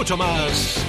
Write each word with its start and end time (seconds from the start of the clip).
mucho 0.00 0.16
más. 0.16 0.82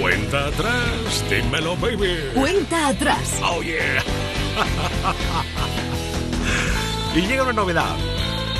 Cuenta 0.00 0.46
atrás, 0.46 1.24
dímelo, 1.30 1.76
baby. 1.76 2.18
Cuenta 2.34 2.88
atrás. 2.88 3.38
Oh, 3.44 3.62
yeah. 3.62 4.02
y 7.14 7.20
llega 7.20 7.44
una 7.44 7.52
novedad. 7.52 7.94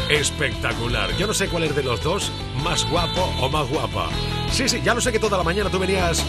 Espectacular. 0.09 1.11
Yo 1.17 1.27
no 1.27 1.35
sé 1.35 1.49
cuál 1.49 1.65
es 1.65 1.75
de 1.75 1.83
los 1.83 2.01
dos 2.05 2.31
más 2.63 2.89
guapo 2.89 3.23
o 3.41 3.49
más 3.49 3.69
guapa. 3.69 4.11
Sí, 4.53 4.69
sí, 4.69 4.81
ya 4.81 4.95
lo 4.95 5.01
sé 5.01 5.11
que 5.11 5.19
toda 5.19 5.39
la 5.39 5.43
mañana 5.43 5.71
tú 5.71 5.81
venías 5.81 6.25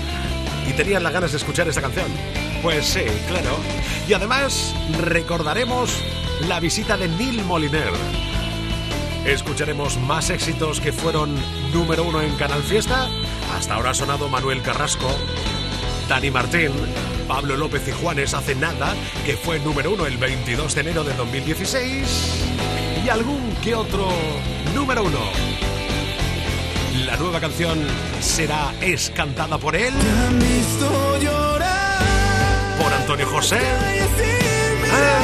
y 0.67 0.73
tenías 0.73 1.03
las 1.03 1.13
ganas 1.13 1.31
de 1.33 1.37
escuchar 1.37 1.67
esta 1.67 1.81
canción. 1.81 2.07
Pues 2.63 2.83
sí, 2.83 3.03
claro. 3.27 3.57
Y 4.09 4.13
además 4.13 4.73
recordaremos 4.99 5.95
la 6.47 6.59
visita 6.59 6.97
de 6.97 7.09
Neil 7.09 7.43
Moliner. 7.43 8.30
Escucharemos 9.25 9.97
más 9.99 10.29
éxitos 10.31 10.81
que 10.81 10.91
fueron 10.91 11.35
número 11.73 12.03
uno 12.03 12.21
en 12.21 12.35
Canal 12.37 12.63
Fiesta. 12.63 13.07
Hasta 13.55 13.75
ahora 13.75 13.91
ha 13.91 13.93
sonado 13.93 14.27
Manuel 14.29 14.61
Carrasco, 14.63 15.07
Dani 16.09 16.31
Martín, 16.31 16.71
Pablo 17.27 17.55
López 17.55 17.87
y 17.87 17.91
Juanes 17.91 18.33
hace 18.33 18.55
nada, 18.55 18.95
que 19.25 19.37
fue 19.37 19.59
número 19.59 19.91
uno 19.91 20.07
el 20.07 20.17
22 20.17 20.73
de 20.73 20.81
enero 20.81 21.03
de 21.03 21.13
2016. 21.13 22.45
Y 23.05 23.09
algún 23.09 23.55
que 23.63 23.75
otro 23.75 24.09
número 24.73 25.03
uno. 25.03 25.19
La 27.05 27.15
nueva 27.15 27.39
canción 27.39 27.79
será 28.19 28.73
es 28.81 29.11
cantada 29.11 29.57
por 29.59 29.75
él. 29.75 29.93
Por 32.81 32.93
Antonio 32.93 33.27
José. 33.27 33.59
O 34.93 35.20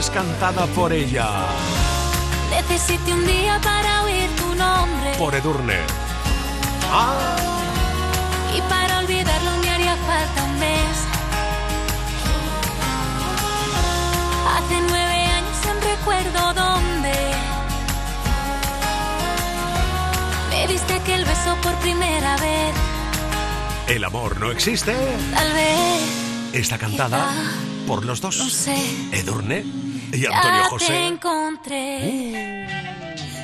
es 0.00 0.08
cantada 0.08 0.66
por 0.68 0.94
ella. 0.94 1.28
Necesito 2.48 3.12
un 3.12 3.26
día 3.26 3.60
para 3.62 4.02
oír 4.04 4.30
tu 4.36 4.54
nombre. 4.54 5.12
Por 5.18 5.34
Edurne. 5.34 5.76
Ah. 6.90 7.36
Y 8.56 8.62
para 8.62 9.00
olvidarlo 9.00 9.50
me 9.60 9.68
haría 9.68 9.96
falta 9.96 10.42
un 10.44 10.58
mes. 10.58 10.96
Hace 14.54 14.76
nueve 14.88 15.18
años 15.38 15.58
en 15.70 15.78
recuerdo 15.92 16.54
dónde. 16.54 17.14
Me 20.48 20.66
diste 20.66 20.94
aquel 20.94 21.26
beso 21.26 21.56
por 21.62 21.74
primera 21.80 22.36
vez. 22.38 22.74
El 23.86 24.02
amor 24.04 24.40
no 24.40 24.50
existe. 24.50 24.94
Tal 25.34 25.52
vez. 25.52 26.54
Está 26.54 26.78
cantada 26.78 27.34
por 27.86 28.06
los 28.06 28.22
dos. 28.22 28.38
No 28.38 28.48
sé. 28.48 28.76
Edurne 29.12 29.79
y 30.16 30.26
Antonio 30.26 30.32
ya 30.32 30.62
te 30.64 30.68
José. 30.70 31.06
encontré. 31.06 32.66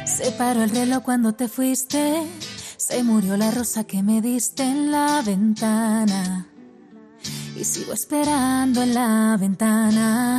Se 0.06 0.32
paró 0.32 0.62
el 0.62 0.70
reloj 0.70 1.02
cuando 1.02 1.32
te 1.34 1.48
fuiste. 1.48 2.22
Se 2.76 3.02
murió 3.02 3.36
la 3.36 3.50
rosa 3.50 3.84
que 3.84 4.02
me 4.02 4.20
diste 4.20 4.62
en 4.62 4.90
la 4.90 5.22
ventana. 5.22 6.46
Y 7.56 7.64
sigo 7.64 7.92
esperando 7.92 8.82
en 8.82 8.94
la 8.94 9.36
ventana. 9.38 10.38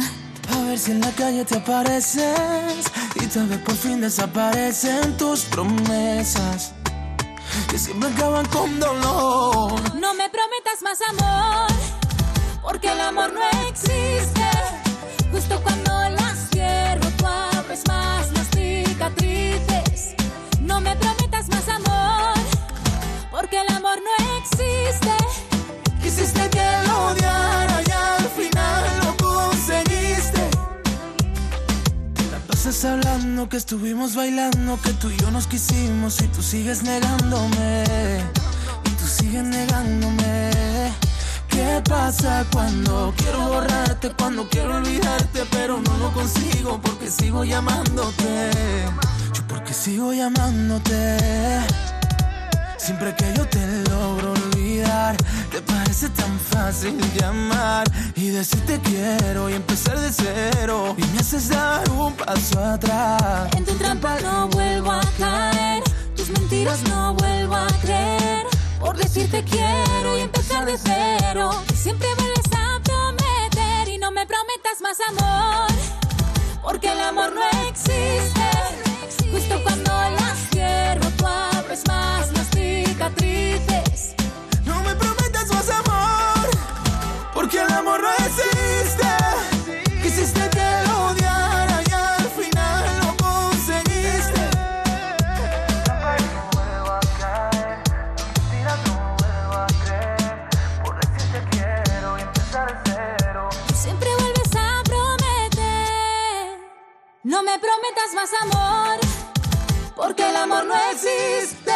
A 0.54 0.62
ver 0.62 0.78
si 0.80 0.92
en 0.92 1.02
la 1.02 1.12
calle 1.12 1.44
te 1.44 1.58
apareces 1.58 2.86
y 3.16 3.26
tal 3.28 3.48
vez 3.48 3.60
por 3.60 3.76
fin 3.76 4.00
desaparecen 4.00 5.18
tus 5.18 5.42
promesas 5.42 6.74
que 7.70 7.78
siempre 7.78 8.10
acaban 8.10 8.46
con 8.48 8.80
dolor. 8.80 9.74
No 9.96 10.14
me 10.14 10.30
prometas 10.30 10.82
más 10.84 11.00
amor, 11.10 11.68
porque 12.62 12.92
el 12.92 13.02
amor 13.02 13.34
no 13.34 13.42
existe. 13.68 14.42
Justo 15.32 15.60
cuando 15.62 15.97
porque 23.32 23.60
el 23.62 23.76
amor 23.76 23.98
no 23.98 24.38
existe. 24.38 25.12
Quisiste 26.02 26.50
que 26.50 26.66
lo 26.88 27.08
odiara 27.08 27.82
y 27.86 27.92
al 27.92 28.30
final 28.30 28.84
lo 29.04 29.18
conseguiste. 29.18 30.50
La 32.32 32.40
pasas 32.48 32.86
hablando 32.86 33.50
que 33.50 33.58
estuvimos 33.58 34.16
bailando, 34.16 34.80
que 34.82 34.92
tú 34.94 35.10
y 35.10 35.18
yo 35.18 35.30
nos 35.32 35.48
quisimos 35.48 36.22
y 36.22 36.28
tú 36.28 36.42
sigues 36.42 36.84
negándome. 36.84 37.84
Y 38.86 38.90
tú 38.92 39.06
sigues 39.06 39.44
negándome. 39.44 40.52
¿Qué 41.50 41.82
pasa 41.90 42.46
cuando 42.52 43.14
quiero 43.18 43.48
borrarte, 43.48 44.12
cuando 44.18 44.48
quiero 44.48 44.78
olvidarte, 44.78 45.44
pero 45.52 45.82
no 45.82 45.98
lo 45.98 46.14
consigo 46.14 46.80
porque 46.82 47.12
sigo 47.12 47.44
llamándote? 47.44 48.52
Porque 49.68 49.82
sigo 49.82 50.14
llamándote. 50.14 51.18
Siempre 52.78 53.14
que 53.14 53.34
yo 53.34 53.46
te 53.50 53.68
logro 53.90 54.32
olvidar, 54.32 55.18
te 55.52 55.62
parece 55.62 56.08
tan 56.08 56.40
fácil 56.40 56.98
llamar 57.20 57.86
y 58.16 58.30
decir 58.30 58.66
te 58.66 58.80
quiero 58.80 59.50
y 59.50 59.56
empezar 59.56 60.00
de 60.00 60.10
cero. 60.14 60.96
Y 60.98 61.04
me 61.08 61.20
haces 61.20 61.50
dar 61.50 61.84
un 61.90 62.14
paso 62.14 62.64
atrás. 62.64 63.54
En 63.58 63.66
tu 63.66 63.74
trampa 63.74 64.18
no 64.22 64.48
vuelvo 64.48 64.90
a 64.90 65.02
caer, 65.18 65.84
tus 66.16 66.30
mentiras 66.30 66.82
no 66.84 67.16
vuelvo 67.16 67.56
a 67.56 67.68
creer. 67.82 68.46
Por 68.80 68.96
decirte 68.96 69.44
quiero 69.44 70.18
y 70.18 70.22
empezar 70.22 70.66
de 70.66 70.78
cero. 70.78 71.50
Siempre 71.76 72.08
vuelves 72.16 72.46
a 72.56 72.80
prometer 72.84 73.90
y 73.90 73.98
no 73.98 74.12
me 74.12 74.26
prometas 74.26 74.80
más 74.82 74.98
amor, 75.10 75.68
porque 76.64 76.90
el 76.90 77.02
amor 77.02 77.34
no 77.36 77.42
existe. 77.68 78.87
Justo 79.32 79.62
cuando 79.64 79.92
las 79.92 80.38
cierro, 80.52 81.10
tú 81.18 81.26
abres 81.28 81.84
más 81.88 82.32
las 82.34 82.48
cicatrices. 82.50 84.16
No 84.66 84.82
me 84.84 84.96
prometas 84.96 85.48
más 85.50 85.70
amor, 85.70 86.50
porque 87.34 87.62
el 87.62 87.72
amor 87.72 88.02
no 88.02 88.12
existe. 88.26 89.08
Quisiste 90.02 90.50
que 90.50 90.88
lo 90.88 91.08
odiara 91.08 91.82
y 91.88 91.92
al 91.92 92.30
final 92.30 93.00
lo 93.02 93.18
conseguiste. 93.18 94.50
Siempre 103.74 104.10
vuelves 104.20 104.56
a 104.56 104.84
prometer. 104.84 106.60
No 107.24 107.44
me 107.44 107.60
prometas 107.60 108.14
más 108.16 108.30
amor, 108.42 109.00
porque 109.98 110.30
el 110.30 110.36
amor 110.36 110.66
no 110.66 110.76
existe. 110.92 111.74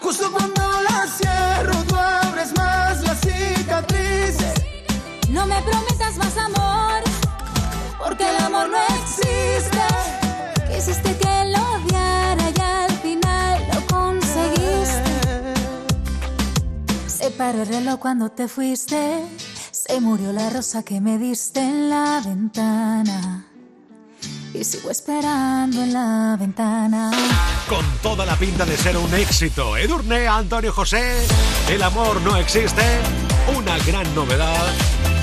Justo 0.00 0.30
cuando 0.30 0.62
la 0.82 1.06
cierro, 1.06 1.74
tú 1.88 1.96
abres 1.96 2.56
más 2.56 3.02
las 3.02 3.20
cicatrices. 3.20 4.54
No 5.28 5.44
me 5.44 5.60
prometas 5.62 6.16
más 6.16 6.36
amor, 6.38 7.02
porque 7.98 8.24
el 8.30 8.36
amor 8.36 8.68
no 8.68 8.78
existe. 9.00 9.84
Quisiste 10.70 11.16
que 11.18 11.44
lo 11.52 11.60
odiara 11.74 12.50
y 12.56 12.60
al 12.60 12.92
final 12.98 13.68
lo 13.72 13.86
conseguiste. 13.86 15.54
Se 17.08 17.30
paró 17.32 17.62
el 17.62 17.68
reloj 17.68 17.98
cuando 17.98 18.30
te 18.30 18.46
fuiste. 18.46 19.26
Se 19.72 20.00
murió 20.00 20.32
la 20.32 20.50
rosa 20.50 20.82
que 20.82 21.00
me 21.00 21.18
diste 21.18 21.60
en 21.60 21.90
la 21.90 22.22
ventana. 22.24 23.53
Y 24.54 24.62
sigo 24.62 24.90
esperando 24.90 25.82
en 25.82 25.92
la 25.92 26.36
ventana. 26.38 27.10
Con 27.68 27.84
toda 28.02 28.24
la 28.24 28.36
pinta 28.36 28.64
de 28.64 28.76
ser 28.76 28.96
un 28.96 29.12
éxito. 29.14 29.76
Edurne, 29.76 30.28
Antonio 30.28 30.72
José, 30.72 31.26
El 31.68 31.82
amor 31.82 32.20
no 32.20 32.36
existe. 32.36 32.82
Una 33.56 33.76
gran 33.78 34.14
novedad 34.14 34.64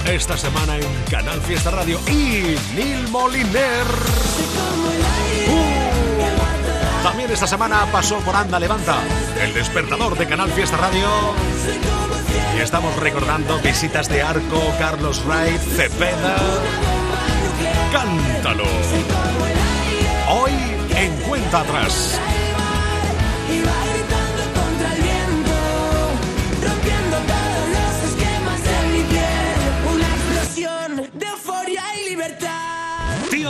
esta 0.05 0.37
semana 0.37 0.75
en 0.75 0.83
Canal 1.09 1.39
Fiesta 1.41 1.71
Radio 1.71 1.97
y 2.07 2.57
Neil 2.75 3.07
Moliner. 3.09 3.85
Uh, 5.47 7.03
también 7.03 7.31
esta 7.31 7.47
semana 7.47 7.87
pasó 7.89 8.17
por 8.19 8.35
Anda 8.35 8.59
Levanta, 8.59 8.97
el 9.41 9.53
despertador 9.53 10.17
de 10.17 10.27
Canal 10.27 10.51
Fiesta 10.51 10.75
Radio. 10.75 11.07
Y 12.57 12.61
estamos 12.61 12.93
recordando 12.97 13.59
visitas 13.59 14.09
de 14.09 14.21
Arco, 14.21 14.61
Carlos 14.77 15.23
Wright, 15.25 15.61
Cepeda. 15.61 16.35
Cántalo. 17.91 19.10
Hoy 21.51 21.57
en 21.57 21.65
cuenta 21.65 21.79
atrás. 21.79 22.30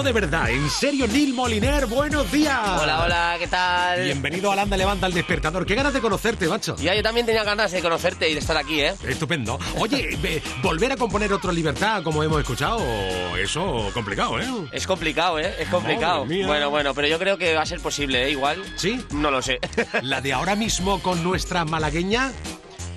De 0.02 0.14
verdad, 0.14 0.50
en 0.50 0.68
serio, 0.68 1.08
Neil 1.08 1.32
Moliner, 1.32 1.86
buenos 1.86 2.30
días. 2.32 2.60
Hola, 2.82 3.04
hola, 3.04 3.36
¿qué 3.38 3.48
tal? 3.48 4.04
Bienvenido 4.04 4.52
al 4.52 4.58
Anda 4.58 4.76
Levanta 4.76 5.06
el 5.06 5.14
Despertador. 5.14 5.64
Qué 5.64 5.76
ganas 5.76 5.94
de 5.94 6.02
conocerte, 6.02 6.48
macho. 6.48 6.76
Ya, 6.78 6.96
yo 6.96 7.04
también 7.04 7.28
tenía 7.28 7.44
ganas 7.44 7.72
de 7.72 7.82
conocerte 7.82 8.28
y 8.28 8.34
de 8.34 8.40
estar 8.40 8.58
aquí, 8.58 8.82
¿eh? 8.82 8.96
Estupendo. 9.08 9.60
Oye, 9.78 10.18
ve, 10.20 10.42
volver 10.64 10.94
a 10.94 10.98
componer 10.98 11.32
otro 11.32 11.52
Libertad, 11.52 12.02
como 12.02 12.24
hemos 12.24 12.42
escuchado, 12.42 12.80
eso 13.38 13.92
complicado, 13.94 14.40
¿eh? 14.40 14.48
Es 14.72 14.88
complicado, 14.88 15.40
¿eh? 15.40 15.54
Es 15.60 15.70
complicado. 15.70 16.26
Bueno, 16.26 16.72
bueno, 16.72 16.96
pero 16.96 17.08
yo 17.08 17.20
creo 17.20 17.38
que 17.38 17.54
va 17.54 17.62
a 17.62 17.66
ser 17.68 17.80
posible, 17.80 18.26
¿eh? 18.26 18.32
Igual. 18.32 18.62
¿Sí? 18.76 19.00
No 19.12 19.30
lo 19.30 19.42
sé. 19.44 19.60
La 20.02 20.20
de 20.20 20.34
ahora 20.34 20.56
mismo 20.56 21.00
con 21.02 21.24
nuestra 21.24 21.64
malagueña, 21.64 22.32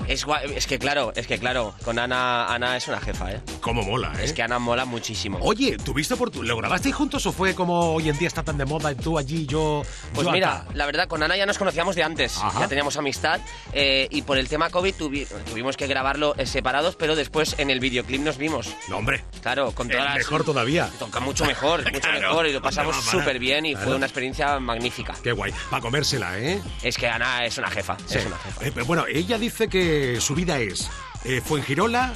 es, 0.08 0.26
es 0.54 0.66
que 0.66 0.78
claro, 0.78 1.12
es 1.16 1.26
que 1.26 1.38
claro, 1.38 1.74
con 1.84 1.98
Ana, 1.98 2.46
Ana 2.52 2.76
es 2.76 2.88
una 2.88 3.00
jefa, 3.00 3.32
¿eh? 3.32 3.40
cómo 3.60 3.82
mola, 3.82 4.12
¿eh? 4.18 4.24
Es 4.24 4.32
que 4.32 4.42
Ana 4.42 4.58
mola 4.58 4.84
muchísimo. 4.84 5.38
Oye, 5.42 5.76
¿tuviste 5.78 6.16
por 6.16 6.30
tu... 6.30 6.42
¿Lo 6.42 6.56
grabasteis 6.56 6.94
juntos 6.94 7.24
o 7.26 7.32
fue 7.32 7.54
como 7.54 7.94
hoy 7.94 8.08
en 8.08 8.18
día 8.18 8.28
está 8.28 8.42
tan 8.42 8.58
de 8.58 8.64
moda, 8.64 8.94
tú 8.94 9.18
allí, 9.18 9.46
yo... 9.46 9.82
Pues 10.14 10.26
yo 10.26 10.32
mira, 10.32 10.58
acá? 10.58 10.66
la 10.74 10.86
verdad, 10.86 11.08
con 11.08 11.22
Ana 11.22 11.36
ya 11.36 11.46
nos 11.46 11.58
conocíamos 11.58 11.96
de 11.96 12.02
antes, 12.02 12.38
Ajá. 12.38 12.60
ya 12.60 12.68
teníamos 12.68 12.96
amistad 12.96 13.40
eh, 13.72 14.08
y 14.10 14.22
por 14.22 14.38
el 14.38 14.48
tema 14.48 14.70
COVID 14.70 14.94
tuvi- 14.94 15.26
tuvimos 15.50 15.76
que 15.76 15.86
grabarlo 15.86 16.34
eh, 16.36 16.46
separados, 16.46 16.96
pero 16.96 17.16
después 17.16 17.54
en 17.58 17.70
el 17.70 17.80
videoclip 17.80 18.20
nos 18.20 18.36
vimos. 18.38 18.68
No, 18.88 18.98
hombre. 18.98 19.24
Claro, 19.42 19.72
con 19.72 19.88
Eh, 19.90 19.94
todas 19.94 20.06
las... 20.06 20.18
mejor 20.18 20.44
todavía. 20.44 20.90
Toca 20.98 21.20
mucho 21.20 21.44
mejor, 21.46 21.84
mucho 21.92 22.00
Claro, 22.00 22.20
mejor 22.20 22.46
y 22.46 22.52
lo 22.52 22.60
¿dónde 22.60 22.68
pasamos 22.68 22.96
súper 23.04 23.38
bien 23.38 23.66
y 23.66 23.72
Claro. 23.72 23.86
fue 23.86 23.96
una 23.96 24.06
experiencia 24.06 24.58
magnífica. 24.60 25.14
Qué 25.22 25.32
guay. 25.32 25.52
Para 25.70 25.82
comérsela, 25.82 26.38
¿eh? 26.38 26.60
Es 26.82 26.96
que 26.96 27.08
Ana 27.08 27.44
es 27.44 27.56
una 27.58 27.70
jefa, 27.70 27.96
es 28.10 28.26
una 28.26 28.36
jefa. 28.38 28.64
Eh, 28.64 28.70
pero 28.72 28.86
bueno, 28.86 29.04
ella 29.06 29.38
dice 29.38 29.68
que 29.68 29.93
su 30.20 30.34
vida 30.34 30.58
es 30.58 30.90
eh, 31.24 31.40
Fuengirola, 31.44 32.14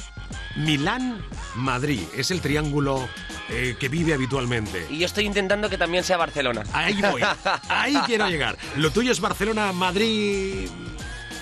Milán, 0.55 1.23
Madrid. 1.55 2.01
Es 2.15 2.31
el 2.31 2.41
triángulo 2.41 3.07
eh, 3.49 3.75
que 3.79 3.89
vive 3.89 4.13
habitualmente. 4.13 4.85
Y 4.89 4.99
yo 4.99 5.05
estoy 5.05 5.25
intentando 5.25 5.69
que 5.69 5.77
también 5.77 6.03
sea 6.03 6.17
Barcelona. 6.17 6.63
Ahí 6.73 7.01
voy. 7.01 7.21
Ahí 7.69 7.95
quiero 8.05 8.27
llegar. 8.29 8.57
Lo 8.75 8.91
tuyo 8.91 9.11
es 9.11 9.19
Barcelona, 9.19 9.71
Madrid. 9.71 10.69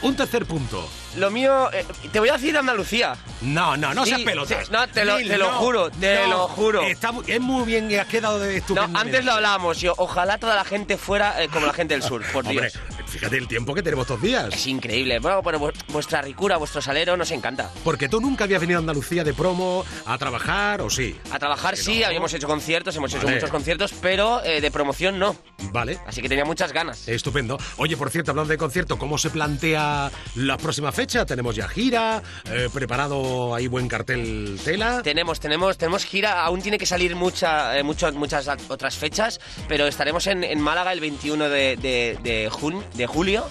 Un 0.02 0.16
tercer 0.16 0.46
punto. 0.46 0.88
Lo 1.18 1.32
mío, 1.32 1.72
eh, 1.74 1.86
te 2.12 2.20
voy 2.20 2.30
a 2.30 2.34
decir 2.34 2.56
Andalucía. 2.58 3.16
No, 3.42 3.78
no, 3.78 3.94
no 3.94 4.04
Sí, 4.04 4.10
seas 4.10 4.22
pelotas. 4.22 4.66
sí, 4.66 4.72
no, 4.74 4.88
te 4.88 5.06
lo- 5.06 5.18
te 5.18 5.38
lo 5.38 5.52
no, 5.52 5.58
juro, 5.60 5.92
te 5.92 6.16
no. 6.22 6.28
lo 6.28 6.48
juro. 6.48 6.82
Está 6.82 7.12
es 7.28 7.40
muy 7.40 7.66
bien, 7.66 7.94
has 8.00 8.08
quedado 8.08 8.40
de 8.40 8.48
No, 8.54 8.58
estupendo. 8.58 9.00
antes 9.00 9.24
lo 9.26 9.34
hablábamos, 9.34 9.80
yo, 9.80 9.94
ojalá 9.98 10.38
toda 10.40 10.56
la 10.56 10.64
gente 10.66 10.98
fuera 10.98 11.44
eh, 11.44 11.48
como 11.50 11.68
la 11.68 11.74
gente 11.74 11.94
del 11.94 12.02
sur, 12.04 12.24
por 12.34 12.46
Hombre, 12.48 12.72
Dios. 12.72 12.80
fíjate 13.08 13.38
el 13.38 13.48
tiempo 13.48 13.76
que 13.76 13.84
tenemos 13.84 14.04
estos 14.06 14.22
días. 14.22 14.54
Es 14.54 14.66
increíble. 14.68 15.20
Bueno, 15.20 15.42
pero 15.44 15.60
vu- 15.60 15.72
vuestra 15.90 16.22
ricura, 16.24 16.58
vuestro 16.58 16.82
salero 16.82 17.16
nos 17.16 17.30
encanta. 17.32 17.70
Porque 17.84 18.10
tú 18.10 18.20
nunca 18.20 18.46
habías 18.46 18.60
venido 18.62 18.80
a 18.80 18.82
Andalucía 18.82 19.24
de 19.24 19.34
promo 19.36 19.86
a 20.06 20.18
trabajar, 20.18 20.82
¿o 20.82 20.90
sí? 20.90 21.16
A 21.32 21.38
trabajar 21.38 21.78
sí, 21.78 22.00
no. 22.00 22.08
habíamos 22.08 22.34
hecho 22.34 22.48
conciertos, 22.48 22.96
hemos 22.96 23.14
hecho 23.14 23.28
muchos 23.28 23.50
conciertos, 23.52 23.94
pero 24.02 24.44
eh, 24.44 24.62
de 24.62 24.72
promoción 24.72 25.20
no. 25.20 25.36
Vale. 25.72 26.00
Así 26.08 26.22
que 26.22 26.30
tenía 26.30 26.46
muchas 26.46 26.74
ganas. 26.74 27.08
Estupendo. 27.08 27.58
Oye, 27.78 27.96
por 27.98 28.10
cierto, 28.10 28.32
hablando 28.32 28.50
de 28.52 28.58
concierto, 28.58 28.98
¿cómo 28.98 29.18
se 29.18 29.30
plantea 29.30 30.12
la 30.36 30.58
próxima 30.58 30.92
fecha? 30.92 31.26
Tenemos 31.26 31.56
ya 31.56 31.68
gira, 31.68 32.22
eh, 32.52 32.70
preparado 32.74 33.27
ahí 33.56 33.68
buen 33.68 33.88
cartel 33.88 34.60
tela. 34.64 35.02
Tenemos, 35.04 35.40
tenemos, 35.40 35.78
tenemos 35.78 36.06
gira, 36.06 36.44
aún 36.44 36.62
tiene 36.62 36.78
que 36.78 36.86
salir 36.86 37.16
mucha, 37.16 37.78
eh, 37.78 37.84
mucho- 37.84 38.12
muchas 38.14 38.48
otras 38.70 38.96
fechas, 38.98 39.40
pero 39.68 39.88
estaremos 39.88 40.28
en, 40.28 40.44
en 40.44 40.60
Málaga 40.60 40.94
el 40.94 41.00
21 41.00 41.50
de, 41.50 41.78
de, 41.78 42.18
de 42.24 42.50
jun- 42.50 42.84
de 42.94 43.08
julio, 43.08 43.46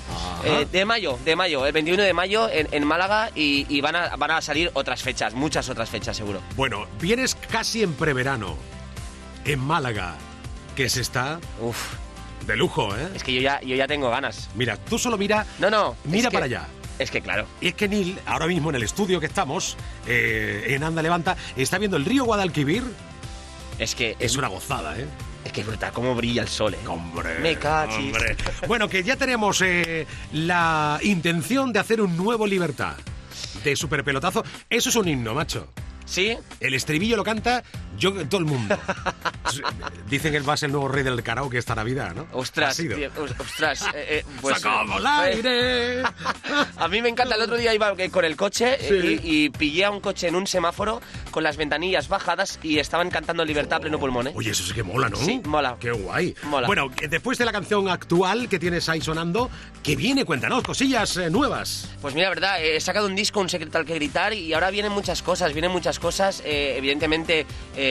eh, 0.45 0.67
de 0.71 0.85
mayo, 0.85 1.19
de 1.25 1.37
mayo, 1.37 1.67
el 1.67 1.73
21 1.73 2.03
de 2.03 2.13
mayo 2.13 2.49
en, 2.51 2.69
en 2.73 2.85
Málaga 2.85 3.31
y, 3.35 3.67
y 3.69 3.81
van, 3.81 3.97
a, 3.97 4.17
van 4.17 4.31
a 4.33 4.41
salir 4.43 4.71
otras 4.75 5.03
fechas, 5.03 5.35
muchas 5.35 5.69
otras 5.69 5.89
fechas 5.89 6.17
seguro. 6.17 6.41
Bueno, 6.57 6.87
vienes 7.01 7.35
casi 7.35 7.83
en 7.83 7.95
preverano, 7.95 8.57
en 9.45 9.59
Málaga, 9.61 10.15
que 10.75 10.89
se 10.89 11.01
está 11.01 11.39
Uf, 11.61 11.95
de 12.47 12.57
lujo, 12.57 12.95
¿eh? 12.97 13.09
es 13.15 13.23
que 13.25 13.33
yo 13.35 13.41
ya, 13.41 13.61
yo 13.63 13.75
ya 13.77 13.87
tengo 13.87 14.11
ganas. 14.11 14.49
Mira, 14.55 14.77
tú 14.77 14.99
solo 14.99 15.17
mira, 15.17 15.47
No, 15.59 15.71
no. 15.71 15.97
es 16.05 16.11
mira 16.11 16.31
que- 16.31 16.35
para 16.35 16.47
allá. 16.47 16.67
Es 16.99 17.11
que 17.11 17.21
claro. 17.21 17.47
Y 17.61 17.69
es 17.69 17.75
que 17.75 17.89
Neil, 17.89 18.19
ahora 18.27 18.47
mismo 18.47 18.71
en 18.71 18.77
el 18.77 18.83
estudio 18.83 19.21
que 19.21 19.27
estamos, 19.27 19.77
eh, 20.07 20.65
en 20.69 20.83
Anda 20.83 21.03
Levanta, 21.03 21.37
está 21.57 21.79
viendo 21.79 21.97
el 21.97 22.05
río 22.05 22.25
Guadalquivir. 22.25 22.83
Es 23.79 23.95
que 23.95 24.17
Es 24.19 24.37
una 24.37 24.49
gozada, 24.49 24.99
¿eh? 24.99 25.07
es 25.45 25.53
que 25.53 25.61
es 25.61 25.67
brutal 25.67 25.93
cómo 25.93 26.15
brilla 26.15 26.43
el 26.43 26.49
sol, 26.49 26.75
¿eh? 26.75 26.87
Hombre. 26.89 27.39
Me 27.41 27.57
cachis. 27.57 27.99
hombre. 27.99 28.37
Bueno, 28.67 28.89
que 28.89 29.05
ya 29.05 29.17
tenemos 29.17 29.63
eh, 29.63 30.07
la 30.33 30.99
intención 31.03 31.73
de 31.73 31.79
hacer 31.79 32.01
un 32.01 32.17
nuevo 32.17 32.47
Libertad 32.47 32.97
de 33.63 33.77
superpelotazo. 33.77 34.45
Eso 34.69 34.89
es 34.89 34.97
un 34.97 35.09
himno, 35.09 35.35
macho. 35.35 35.69
¿Sí? 36.05 36.37
El 36.61 36.75
estribillo 36.75 37.17
lo 37.17 37.25
canta 37.25 37.63
yo, 37.97 38.27
todo 38.29 38.41
el 38.41 38.47
mundo. 38.47 38.77
Dicen 40.09 40.33
que 40.33 40.41
va 40.41 40.53
a 40.55 40.57
ser 40.57 40.69
el 40.69 40.73
nuevo 40.73 40.89
rey 40.89 41.03
del 41.03 41.23
karaoke 41.23 41.59
esta 41.59 41.75
Navidad, 41.75 42.15
¿no? 42.15 42.27
Ostras, 42.33 42.77
tío, 42.77 42.97
os- 43.21 43.33
ostras. 43.41 43.83
eh, 43.95 44.23
eh, 44.23 44.25
pues, 44.41 44.57
¡Sacamos 44.61 45.01
el 45.01 45.05
eh, 45.07 45.09
aire! 45.09 46.03
A 46.77 46.89
mí 46.89 47.03
me 47.03 47.09
encanta. 47.09 47.35
El 47.35 47.43
otro 47.43 47.57
día 47.57 47.75
iba 47.75 47.95
con 48.11 48.25
el 48.25 48.37
coche 48.37 48.79
Sí. 48.81 49.21
y, 49.25 49.45
y 49.45 49.51
pillé 49.51 49.85
a 49.85 49.91
un 49.91 50.01
coche 50.01 50.29
en 50.29 50.37
un 50.37 50.47
semáforo 50.47 51.01
con 51.31 51.43
las 51.43 51.57
ventanillas 51.57 52.09
bajadas 52.09 52.59
y 52.63 52.79
estaban 52.79 53.11
cantando 53.11 53.45
Libertad 53.45 53.79
a 53.79 53.81
pleno 53.81 53.99
pulmón, 53.99 54.29
¿eh? 54.29 54.33
Oye, 54.35 54.51
eso 54.51 54.65
sí 54.65 54.73
que 54.73 54.83
mola, 54.83 55.09
¿no? 55.09 55.17
Sí, 55.17 55.41
mola. 55.45 55.77
Qué 55.81 55.91
guay. 55.91 56.35
Mola. 56.45 56.67
Bueno, 56.67 56.91
después 57.09 57.39
de 57.39 57.45
la 57.45 57.53
canción 57.53 57.89
actual 57.89 58.49
que 58.49 58.59
tienes 58.59 58.89
ahí 58.89 59.01
sonando, 59.01 59.51
que 59.83 59.97
viene, 59.97 60.25
cuéntanos, 60.25 60.63
cosillas 60.63 61.17
eh, 61.17 61.31
nuevas. 61.31 61.89
Pues 62.01 62.15
mira, 62.15 62.29
verdad, 62.29 62.63
eh, 62.63 62.77
he 62.77 62.81
sacado 62.81 63.07
un 63.07 63.15
disco, 63.17 63.41
un 63.41 63.49
secreto 63.49 63.79
al 63.79 63.85
que 63.85 63.95
gritar 63.95 64.33
y 64.35 64.53
ahora 64.55 64.71
vienen 64.71 64.93
muchas 64.93 65.23
cosas, 65.23 65.53
vienen 65.53 65.71
muchas 65.71 65.99
cosas. 65.99 66.43
evidentemente, 66.45 67.47
eh, 67.77 67.86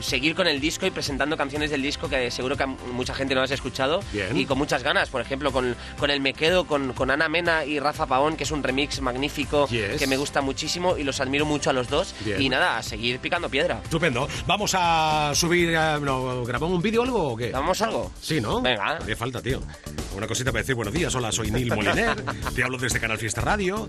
seguir 0.00 0.34
con 0.34 0.46
el 0.46 0.60
disco 0.60 0.86
y 0.86 0.90
presentando 0.90 1.36
canciones 1.36 1.70
del 1.70 1.82
disco 1.82 2.08
que 2.08 2.30
seguro 2.30 2.56
que 2.56 2.62
a 2.64 2.66
mucha 2.66 3.14
gente 3.14 3.34
no 3.34 3.42
has 3.42 3.50
escuchado 3.50 4.00
Bien. 4.12 4.36
y 4.36 4.46
con 4.46 4.58
muchas 4.58 4.82
ganas. 4.82 5.08
Por 5.08 5.20
ejemplo, 5.20 5.52
con, 5.52 5.76
con 5.98 6.10
El 6.10 6.20
Me 6.20 6.32
Quedo, 6.34 6.66
con, 6.66 6.92
con 6.92 7.10
Ana 7.10 7.28
Mena 7.28 7.64
y 7.64 7.78
Rafa 7.80 8.06
Paón, 8.06 8.36
que 8.36 8.44
es 8.44 8.50
un 8.50 8.62
remix 8.62 9.00
magnífico 9.00 9.66
Yes. 9.68 9.98
que 9.98 10.06
me 10.06 10.16
gusta 10.16 10.40
muchísimo 10.40 10.96
y 10.96 11.04
los 11.04 11.20
admiro 11.20 11.44
mucho 11.46 11.70
a 11.70 11.72
los 11.72 11.88
dos. 11.88 12.14
Bien. 12.24 12.40
Y 12.40 12.48
nada, 12.48 12.78
a 12.78 12.82
seguir 12.82 13.18
picando 13.18 13.48
piedra. 13.48 13.80
Estupendo. 13.82 14.28
Vamos 14.46 14.72
a 14.76 15.32
subir, 15.34 15.70
eh, 15.70 15.98
no, 16.00 16.44
¿grabamos 16.44 16.76
un 16.76 16.82
vídeo 16.82 17.00
o 17.00 17.04
algo 17.04 17.32
o 17.32 17.36
qué? 17.36 17.50
¿Damos 17.50 17.80
algo? 17.82 18.12
Sí, 18.20 18.40
¿no? 18.40 18.60
Venga. 18.60 18.96
Haría 18.96 19.16
falta, 19.16 19.40
tío. 19.42 19.60
Una 20.16 20.26
cosita 20.26 20.50
para 20.50 20.62
decir 20.62 20.74
buenos 20.74 20.94
días. 20.94 21.14
Hola, 21.14 21.30
soy 21.30 21.50
Neil 21.50 21.68
Moliner. 21.74 22.16
te 22.54 22.62
hablo 22.64 22.78
desde 22.78 22.98
Canal 23.00 23.18
Fiesta 23.18 23.40
Radio. 23.42 23.86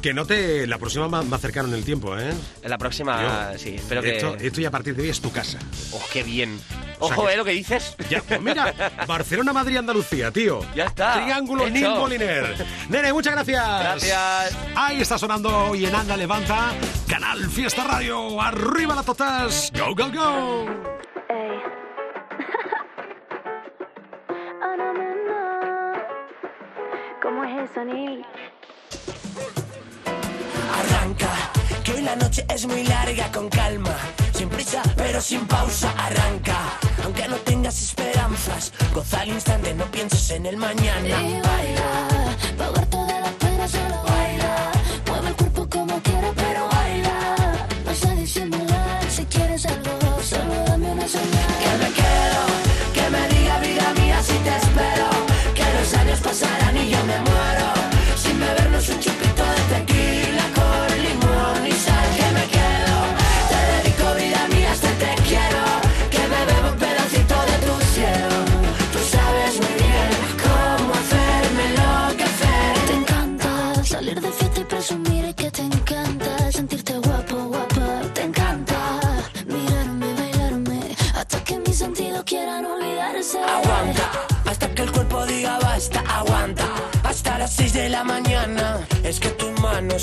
Que 0.00 0.14
no 0.14 0.24
te... 0.24 0.66
La 0.66 0.78
próxima 0.78 1.08
más, 1.08 1.24
más 1.24 1.40
cercano 1.40 1.68
en 1.68 1.74
el 1.74 1.84
tiempo, 1.84 2.16
¿eh? 2.16 2.32
La 2.64 2.78
próxima, 2.78 3.50
Tío, 3.50 3.58
sí, 3.58 3.74
espero 3.74 4.00
que... 4.02 4.16
esto, 4.16 4.36
esto 4.36 4.60
ya 4.60 4.68
a 4.68 4.70
partir 4.86 4.96
de 4.96 5.02
hoy 5.02 5.08
es 5.10 5.20
tu 5.20 5.32
casa. 5.32 5.58
¡Oh, 5.92 6.00
qué 6.12 6.22
bien! 6.22 6.60
O 7.00 7.08
sea 7.08 7.16
Ojo, 7.16 7.26
que- 7.26 7.32
¿eh? 7.32 7.36
Lo 7.36 7.44
que 7.44 7.50
dices. 7.50 7.96
Ya, 8.08 8.22
pues 8.22 8.40
mira, 8.40 8.72
Barcelona, 9.08 9.52
Madrid, 9.52 9.78
Andalucía, 9.78 10.30
tío. 10.30 10.60
Ya 10.76 10.84
está. 10.84 11.24
Triángulo. 11.24 11.68
Neil 11.68 11.88
Moliner. 11.88 12.64
Nene, 12.88 13.12
muchas 13.12 13.32
gracias. 13.34 13.64
Gracias. 13.66 14.56
Ahí 14.76 15.00
está 15.00 15.18
sonando 15.18 15.70
hoy 15.70 15.86
en 15.86 15.94
Anda 15.94 16.16
Levanta, 16.16 16.72
Canal 17.08 17.50
Fiesta 17.50 17.82
Radio. 17.82 18.40
Arriba 18.40 18.94
la 18.94 19.02
totas. 19.02 19.72
Go, 19.76 19.92
go, 19.92 20.08
go. 20.12 20.66
Ey. 21.30 21.58
Oh, 24.62 24.76
no, 24.76 24.92
no, 24.92 25.04
no. 25.28 25.92
¿Cómo 27.22 27.44
es 27.44 27.70
eso, 27.70 27.84
Neil? 27.84 28.24
Arranca, 30.78 31.52
que 31.86 31.92
hoy 31.92 32.02
la 32.02 32.16
noche 32.16 32.44
es 32.52 32.66
muy 32.66 32.82
larga 32.82 33.30
con 33.30 33.48
calma, 33.48 33.96
sin 34.32 34.48
prisa 34.48 34.82
pero 34.96 35.20
sin 35.20 35.46
pausa, 35.46 35.88
arranca. 35.96 36.58
Aunque 37.04 37.28
no 37.28 37.36
tengas 37.36 37.80
esperanzas, 37.80 38.72
goza 38.92 39.20
al 39.20 39.28
instante, 39.28 39.72
no 39.72 39.84
pienses 39.84 40.30
en 40.30 40.46
el 40.46 40.56
mañana. 40.56 41.16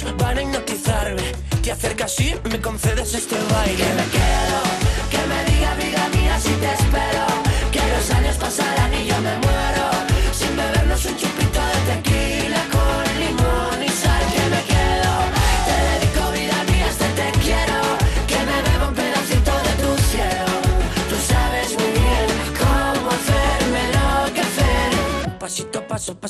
Van 0.01 0.37
a 0.37 0.41
hipnotizarme. 0.41 1.21
Te 1.61 1.71
acercas 1.71 2.19
y 2.19 2.33
me 2.49 2.59
concedes 2.59 3.13
este 3.13 3.35
baile. 3.51 3.77
Que 3.77 3.93
me 3.93 4.05
quedo, 4.09 4.82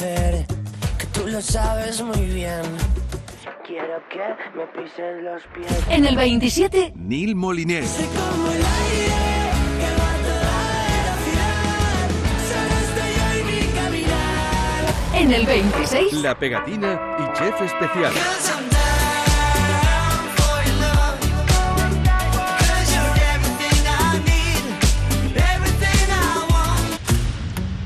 Enloquecer. 0.00 0.46
Que 0.98 1.06
tú 1.06 1.26
lo 1.26 1.40
sabes 1.40 2.02
muy 2.02 2.26
bien. 2.26 2.62
Quiero 3.66 4.02
que 4.08 4.18
me 4.56 4.66
pises 4.68 5.22
los 5.22 5.42
pies. 5.54 5.84
En 5.90 6.06
el 6.06 6.16
27, 6.16 6.92
Neil 6.96 7.34
Moliner. 7.34 7.84
como 7.84 8.50
el 8.50 8.64
aire 8.64 9.18
que 9.78 9.90
va 9.98 10.10
a 10.10 10.18
toda 10.24 10.56
velocidad. 10.94 12.08
Solo 12.48 12.74
estoy 12.86 13.10
yo 13.18 13.26
y 13.38 13.42
mi 13.44 13.60
caminar. 13.72 14.82
en 15.14 15.32
el 15.32 15.46
26, 15.46 16.12
La 16.14 16.38
Pegatina 16.38 17.00
y 17.18 17.38
Chef 17.38 17.60
Especial. 17.60 18.12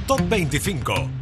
Top 0.07 0.21
25. 0.29 1.22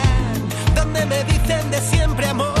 donde 0.83 1.05
me 1.05 1.23
dicen 1.25 1.69
de 1.69 1.79
siempre 1.79 2.25
amor. 2.25 2.60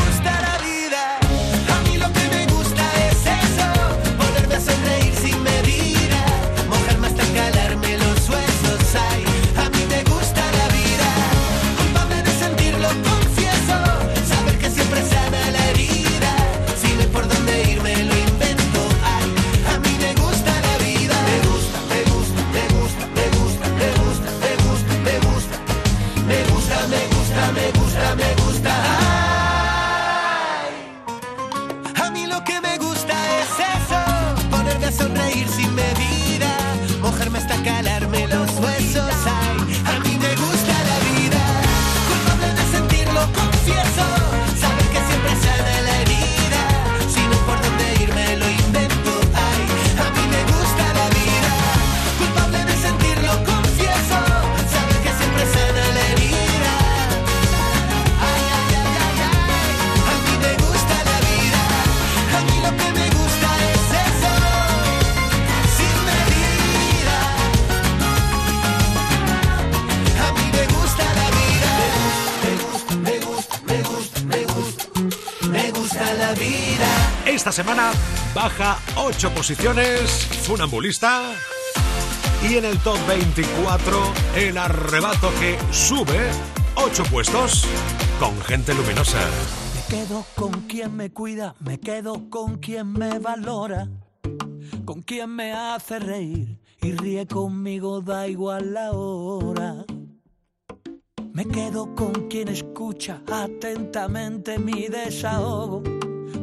Semana 77.51 77.91
baja 78.33 78.79
8 78.95 79.31
posiciones. 79.31 80.09
Funambulista. 80.43 81.33
Y 82.49 82.55
en 82.57 82.65
el 82.65 82.79
top 82.79 82.97
24, 83.07 84.13
el 84.35 84.57
arrebato 84.57 85.31
que 85.39 85.57
sube 85.71 86.31
8 86.75 87.03
puestos 87.11 87.65
con 88.19 88.39
gente 88.41 88.73
luminosa. 88.73 89.19
Me 89.75 89.97
quedo 89.97 90.25
con 90.35 90.51
quien 90.61 90.95
me 90.95 91.11
cuida, 91.11 91.55
me 91.59 91.79
quedo 91.79 92.29
con 92.29 92.57
quien 92.57 92.93
me 92.93 93.19
valora, 93.19 93.89
con 94.85 95.01
quien 95.01 95.35
me 95.35 95.53
hace 95.53 95.99
reír 95.99 96.59
y 96.81 96.93
ríe 96.93 97.27
conmigo, 97.27 98.01
da 98.01 98.27
igual 98.27 98.73
la 98.73 98.91
hora. 98.91 99.85
Me 101.33 101.45
quedo 101.45 101.93
con 101.95 102.11
quien 102.27 102.47
escucha 102.47 103.21
atentamente 103.31 104.57
mi 104.59 104.87
desahogo, 104.87 105.83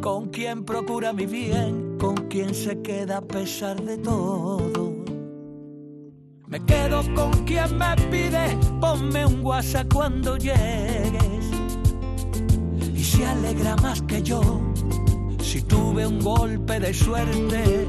con 0.09 0.31
quien 0.31 0.65
procura 0.65 1.13
mi 1.13 1.27
bien, 1.27 1.99
con 1.99 2.15
quien 2.31 2.55
se 2.55 2.81
queda 2.81 3.19
a 3.19 3.21
pesar 3.21 3.79
de 3.83 3.99
todo. 3.99 5.05
Me 6.47 6.65
quedo 6.65 7.03
con 7.15 7.31
quien 7.45 7.77
me 7.77 7.95
pide, 8.11 8.57
ponme 8.81 9.27
un 9.27 9.45
WhatsApp 9.45 9.93
cuando 9.93 10.39
llegues. 10.39 11.45
Y 12.95 13.05
si 13.05 13.23
alegra 13.23 13.77
más 13.83 14.01
que 14.01 14.23
yo 14.23 14.41
si 15.43 15.61
tuve 15.61 16.07
un 16.07 16.21
golpe 16.21 16.81
de 16.81 16.95
suerte. 16.95 17.87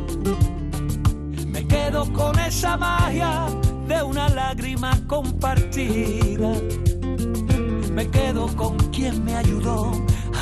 Me 1.47 1.65
quedo 1.67 2.11
con 2.11 2.37
esa 2.37 2.75
magia 2.75 3.45
de 3.87 4.03
una 4.03 4.27
lágrima 4.27 4.91
compartida. 5.07 6.51
Me 7.93 8.09
quedo 8.09 8.47
con 8.57 8.75
quien 8.91 9.23
me 9.23 9.35
ayudó 9.35 10.08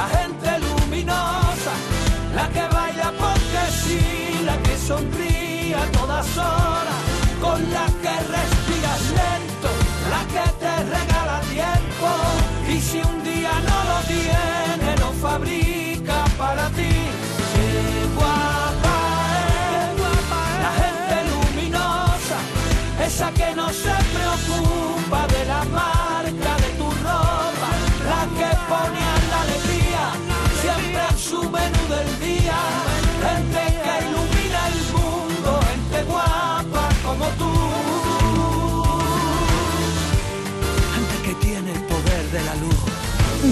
La 0.00 0.08
gente 0.18 0.50
luminosa, 0.66 1.74
la 2.34 2.48
que 2.48 2.64
baila 2.74 3.12
porque 3.22 3.62
sí, 3.82 4.00
la 4.46 4.56
que 4.62 4.74
sonríe 4.78 5.74
a 5.74 5.84
todas 5.98 6.26
horas, 6.38 7.00
con 7.38 7.60
la 7.76 7.86
que 8.02 8.14
respiras 8.36 9.02
lento, 9.20 9.70
la 10.12 10.22
que 10.34 10.46
te 10.62 10.74
regala 10.96 11.40
tiempo 11.52 12.08
y 12.66 12.80
si 12.80 12.98
un 13.02 13.22
día 13.22 13.52
no 13.68 13.78
lo 13.90 13.98
tiene, 14.14 14.96
lo 15.02 15.12
fabrica 15.20 16.24
para 16.38 16.70
ti. 16.70 16.89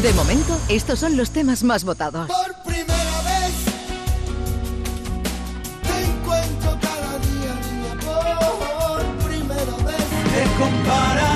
De 0.03 0.13
momento, 0.13 0.57
estos 0.69 1.01
son 1.01 1.17
los 1.17 1.31
temas 1.33 1.65
más 1.65 1.83
votados. 1.83 2.29
Por 2.29 2.55
primera 2.65 3.23
vez 3.23 3.53
te 5.83 6.05
encuentro 6.05 6.79
cada 6.81 7.19
día, 7.19 7.55
niña, 7.73 7.95
por 8.07 9.03
primera 9.29 9.77
vez. 9.85 10.07
Te 10.35 10.43
compararé, 10.57 11.28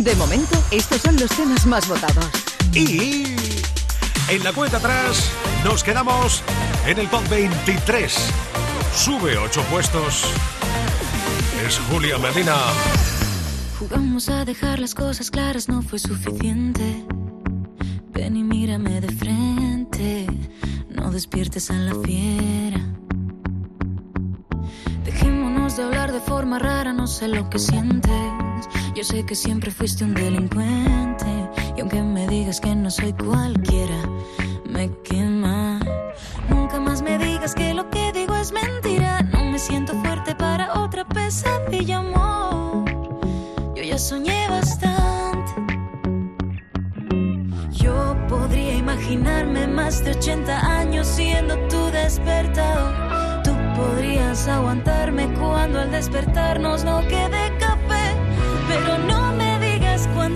De 0.00 0.14
momento, 0.14 0.56
estos 0.70 1.02
son 1.02 1.14
los 1.20 1.28
temas 1.30 1.66
más 1.66 1.86
votados. 1.86 2.24
Y 2.72 3.34
en 4.30 4.42
la 4.42 4.50
cuenta 4.54 4.78
atrás 4.78 5.30
nos 5.62 5.84
quedamos 5.84 6.42
en 6.86 7.00
el 7.00 7.08
top 7.10 7.28
23. 7.28 8.16
Sube 8.96 9.36
ocho 9.36 9.62
puestos. 9.64 10.24
Es 11.66 11.78
Julia 11.90 12.16
Medina. 12.16 12.56
Jugamos 13.78 14.30
a 14.30 14.46
dejar 14.46 14.78
las 14.78 14.94
cosas 14.94 15.30
claras, 15.30 15.68
no 15.68 15.82
fue 15.82 15.98
suficiente. 15.98 17.04
Ven 18.14 18.38
y 18.38 18.42
mírame 18.42 19.02
de 19.02 19.14
frente, 19.14 20.26
no 20.88 21.10
despiertes 21.10 21.70
a 21.70 21.74
la 21.74 21.94
fiera. 21.96 22.80
Dejémonos 25.04 25.76
de 25.76 25.82
hablar 25.82 26.10
de 26.10 26.20
forma 26.20 26.58
rara, 26.58 26.94
no 26.94 27.06
sé 27.06 27.28
lo 27.28 27.50
que 27.50 27.58
sientes. 27.58 28.10
Yo 29.00 29.04
sé 29.04 29.24
que 29.24 29.34
siempre 29.34 29.70
fuiste 29.70 30.04
un 30.04 30.12
delincuente. 30.12 31.24
Y 31.74 31.80
aunque 31.80 32.02
me 32.02 32.26
digas 32.26 32.60
que 32.60 32.76
no 32.76 32.90
soy 32.90 33.14
cualquiera, 33.14 33.98
me 34.68 34.90
quema. 35.04 35.80
Nunca 36.50 36.78
más 36.78 37.00
me 37.00 37.16
digas 37.16 37.54
que 37.54 37.72
lo 37.72 37.88
que 37.88 38.12
digo 38.12 38.34
es 38.34 38.52
mentira. 38.52 39.22
No 39.22 39.46
me 39.46 39.58
siento 39.58 39.94
fuerte 40.02 40.34
para 40.34 40.82
otra 40.82 41.08
pesadilla, 41.08 42.00
amor. 42.00 42.84
Yo 43.74 43.82
ya 43.82 43.96
soñé 43.96 44.46
bastante. 44.50 45.50
Yo 47.70 48.14
podría 48.28 48.74
imaginarme 48.74 49.66
más 49.66 50.04
de 50.04 50.10
80 50.10 50.78
años 50.78 51.06
siendo 51.06 51.56
tu 51.68 51.86
despertador. 51.86 53.42
Tú 53.44 53.52
podrías 53.74 54.46
aguantarme 54.46 55.32
cuando 55.38 55.80
al 55.80 55.90
despertarnos 55.90 56.84
no 56.84 57.00
quede 57.08 57.50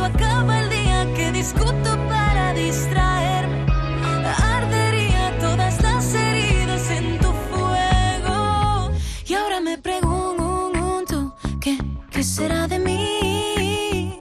acaba 0.05 0.61
el 0.61 0.69
día 0.69 1.15
que 1.15 1.33
discuto 1.33 1.91
para 2.09 2.53
distraerme. 2.55 3.67
Ardería 4.57 5.39
todas 5.39 5.81
las 5.83 6.15
heridas 6.15 6.91
en 6.91 7.19
tu 7.19 7.33
fuego. 7.51 8.91
Y 9.27 9.35
ahora 9.35 9.61
me 9.61 9.79
pregunto, 9.79 11.35
¿qué, 11.61 11.79
qué 12.11 12.23
será 12.23 12.69
de 12.69 12.79
mí? 12.79 14.21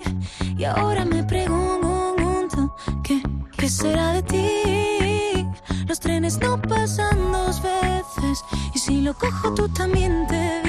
Y 0.58 0.64
ahora 0.64 1.06
me 1.06 1.24
pregunto, 1.24 2.76
¿qué, 3.04 3.22
qué 3.58 3.64
¿qué 3.64 3.70
será 3.70 4.14
de 4.14 4.24
ti? 4.24 5.48
Los 5.88 6.00
trenes 6.00 6.40
no 6.40 6.62
pasan 6.62 7.32
dos 7.32 7.62
veces 7.62 8.44
y 8.74 8.80
si 8.80 9.02
lo 9.02 9.14
cojo 9.14 9.54
tú 9.54 9.68
también 9.70 10.26
te 10.28 10.63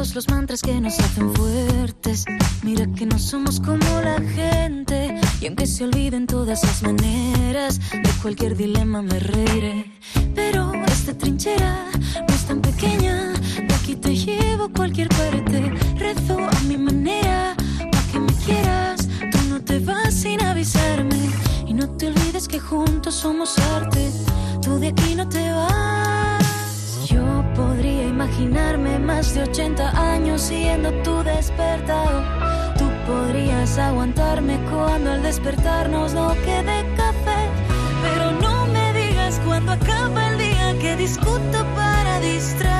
los 0.00 0.30
mantras 0.30 0.62
que 0.62 0.80
nos 0.80 0.98
hacen 0.98 1.30
fuertes. 1.34 2.24
Mira 2.62 2.86
que 2.96 3.04
no 3.04 3.18
somos 3.18 3.60
como 3.60 3.84
la 4.02 4.18
gente. 4.34 5.20
Y 5.42 5.46
aunque 5.46 5.66
se 5.66 5.84
olviden 5.84 6.26
todas 6.26 6.64
las 6.64 6.82
maneras, 6.82 7.78
de 7.92 8.10
cualquier 8.22 8.56
dilema 8.56 9.02
me 9.02 9.18
reiré. 9.18 9.92
Pero 10.34 10.72
esta 10.86 11.12
trinchera 11.12 11.84
no 12.26 12.34
es 12.34 12.46
tan 12.46 12.62
pequeña. 12.62 13.34
De 13.68 13.74
aquí 13.74 13.94
te 13.94 14.16
llevo 14.16 14.64
a 14.64 14.72
cualquier 14.72 15.10
parte. 15.10 15.70
Rezo 15.96 16.38
a 16.48 16.60
mi 16.60 16.78
manera, 16.78 17.54
pa' 17.92 18.02
que 18.10 18.20
me 18.20 18.32
quieras. 18.46 19.06
Tú 19.30 19.38
no 19.50 19.60
te 19.60 19.80
vas 19.80 20.14
sin 20.14 20.42
avisarme. 20.42 21.28
Y 21.66 21.74
no 21.74 21.86
te 21.90 22.06
olvides 22.06 22.48
que 22.48 22.58
juntos 22.58 23.16
somos 23.16 23.58
arte. 23.76 24.10
Tú 24.62 24.78
de 24.78 24.88
aquí 24.88 25.14
no 25.14 25.28
te 25.28 25.52
vas. 25.52 26.39
Imaginarme 28.20 28.98
más 28.98 29.32
de 29.34 29.44
80 29.44 29.98
años 30.12 30.42
siendo 30.42 30.92
tu 31.02 31.22
despertador. 31.22 32.22
Tú 32.76 32.84
podrías 33.06 33.78
aguantarme 33.78 34.58
cuando 34.70 35.12
al 35.12 35.22
despertarnos 35.22 36.12
no 36.12 36.34
quede 36.44 36.84
café. 36.98 37.48
Pero 38.02 38.32
no 38.32 38.66
me 38.66 38.92
digas 38.92 39.40
cuando 39.46 39.72
acaba 39.72 40.28
el 40.28 40.36
día 40.36 40.78
que 40.82 40.96
discuto 40.96 41.64
para 41.74 42.20
distraerme. 42.20 42.79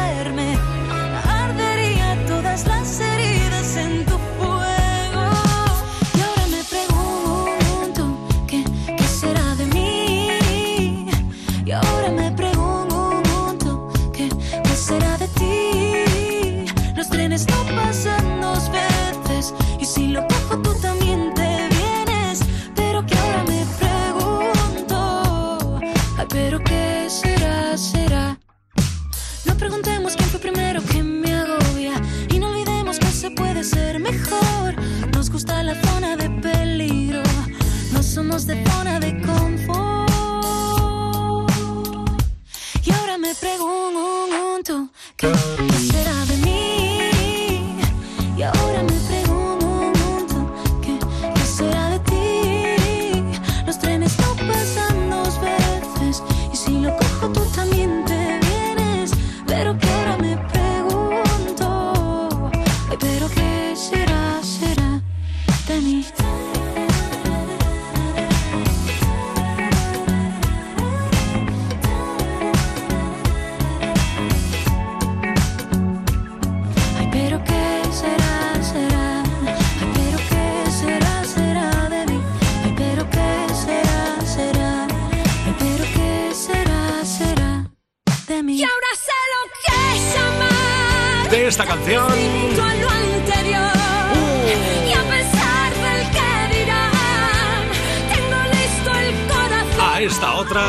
El 98.98 99.14
corazón. 99.26 99.80
A 99.80 100.00
esta 100.00 100.34
otra. 100.34 100.62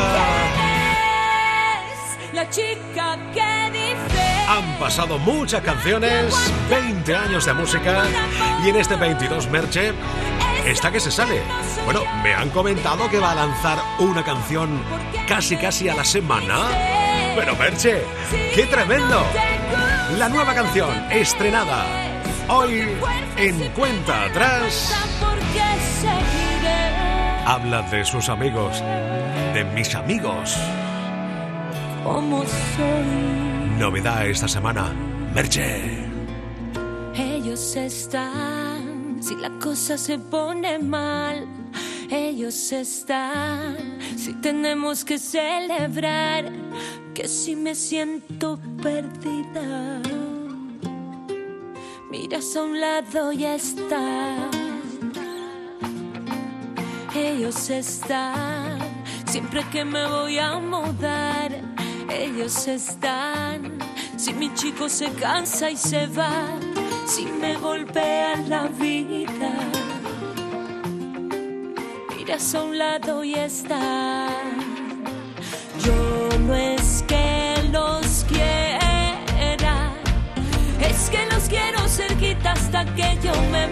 La 2.32 2.48
chica 2.50 3.18
que 3.32 3.70
dice. 3.72 4.22
Han 4.48 4.78
pasado 4.78 5.18
muchas 5.18 5.62
canciones, 5.62 6.34
20 6.68 7.14
años 7.14 7.46
de 7.46 7.54
música 7.54 8.04
y 8.64 8.68
en 8.68 8.76
este 8.76 8.96
22 8.96 9.48
Merche, 9.48 9.92
esta 10.66 10.90
que 10.90 11.00
se 11.00 11.10
sale. 11.10 11.40
Bueno, 11.84 12.02
me 12.22 12.34
han 12.34 12.50
comentado 12.50 13.08
que 13.08 13.18
va 13.18 13.32
a 13.32 13.34
lanzar 13.34 13.78
una 13.98 14.22
canción 14.24 14.82
casi 15.26 15.56
casi 15.56 15.88
a 15.88 15.94
la 15.94 16.04
semana. 16.04 16.68
Pero 17.34 17.56
Merche, 17.56 18.02
qué 18.54 18.64
tremendo. 18.66 19.24
La 20.18 20.28
nueva 20.28 20.54
canción 20.54 20.90
estrenada 21.10 21.84
hoy 22.48 22.82
en 23.36 23.68
Cuenta 23.70 24.24
Atrás 24.24 24.92
habla 27.46 27.82
de 27.82 28.04
sus 28.04 28.28
amigos, 28.28 28.82
de 29.54 29.64
mis 29.74 29.94
amigos. 29.94 30.56
como 32.04 32.42
soy. 32.44 33.78
Novedad 33.78 34.26
esta 34.26 34.48
semana, 34.48 34.92
Merche. 35.34 36.04
Ellos 37.14 37.76
están, 37.76 39.22
si 39.22 39.36
la 39.36 39.50
cosa 39.58 39.98
se 39.98 40.18
pone 40.18 40.78
mal. 40.78 41.61
Ellos 42.14 42.72
están, 42.72 43.98
si 44.18 44.34
tenemos 44.34 45.02
que 45.02 45.18
celebrar, 45.18 46.52
que 47.14 47.26
si 47.26 47.56
me 47.56 47.74
siento 47.74 48.60
perdida. 48.82 50.02
Miras 52.10 52.54
a 52.54 52.64
un 52.64 52.78
lado 52.78 53.32
y 53.32 53.46
está. 53.46 54.50
Ellos 57.16 57.70
están, 57.70 58.78
siempre 59.24 59.64
que 59.72 59.82
me 59.82 60.06
voy 60.06 60.38
a 60.38 60.58
mudar. 60.58 61.50
Ellos 62.10 62.68
están, 62.68 63.78
si 64.18 64.34
mi 64.34 64.52
chico 64.52 64.90
se 64.90 65.10
cansa 65.12 65.70
y 65.70 65.78
se 65.78 66.06
va, 66.08 66.60
si 67.06 67.24
me 67.24 67.56
golpea 67.56 68.36
la 68.48 68.66
vida. 68.66 69.81
A 72.32 72.62
un 72.62 72.78
lado 72.78 73.22
y 73.24 73.34
está. 73.34 74.26
Yo 75.84 76.28
no 76.46 76.54
es 76.54 77.04
que 77.06 77.62
los 77.70 78.24
quiera, 78.26 79.92
es 80.80 81.10
que 81.10 81.26
los 81.26 81.44
quiero 81.44 81.86
cerquita 81.86 82.52
hasta 82.52 82.86
que 82.94 83.18
yo. 83.22 83.34
Me 83.52 83.68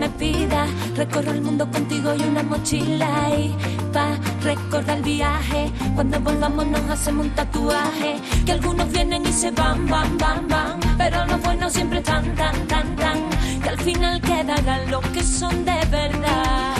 me 0.00 0.08
pidas. 0.08 0.68
Recorro 0.96 1.30
el 1.30 1.42
mundo 1.42 1.70
contigo 1.70 2.14
y 2.14 2.22
una 2.22 2.42
mochila. 2.42 3.10
Y 3.38 3.54
pa' 3.92 4.16
recordar 4.42 4.96
el 4.96 5.02
viaje. 5.02 5.70
Cuando 5.94 6.18
volvamos 6.20 6.66
nos 6.66 6.84
hacemos 6.90 7.26
un 7.26 7.32
tatuaje. 7.34 8.16
Que 8.46 8.52
algunos 8.52 8.90
vienen 8.90 9.22
y 9.26 9.32
se 9.32 9.50
van, 9.50 9.86
van, 9.86 10.16
van, 10.18 10.48
van. 10.48 10.80
Pero 10.96 11.10
Pero 11.10 11.26
lo 11.26 11.38
bueno 11.38 11.68
siempre 11.68 12.00
tan, 12.00 12.24
tan, 12.34 12.56
tan, 12.66 12.96
tan, 12.96 13.18
que 13.62 13.68
al 13.68 13.78
final 13.78 14.20
quedarán 14.20 14.90
lo 14.90 15.00
que 15.12 15.22
son 15.22 15.64
de 15.64 15.78
verdad. 15.90 16.79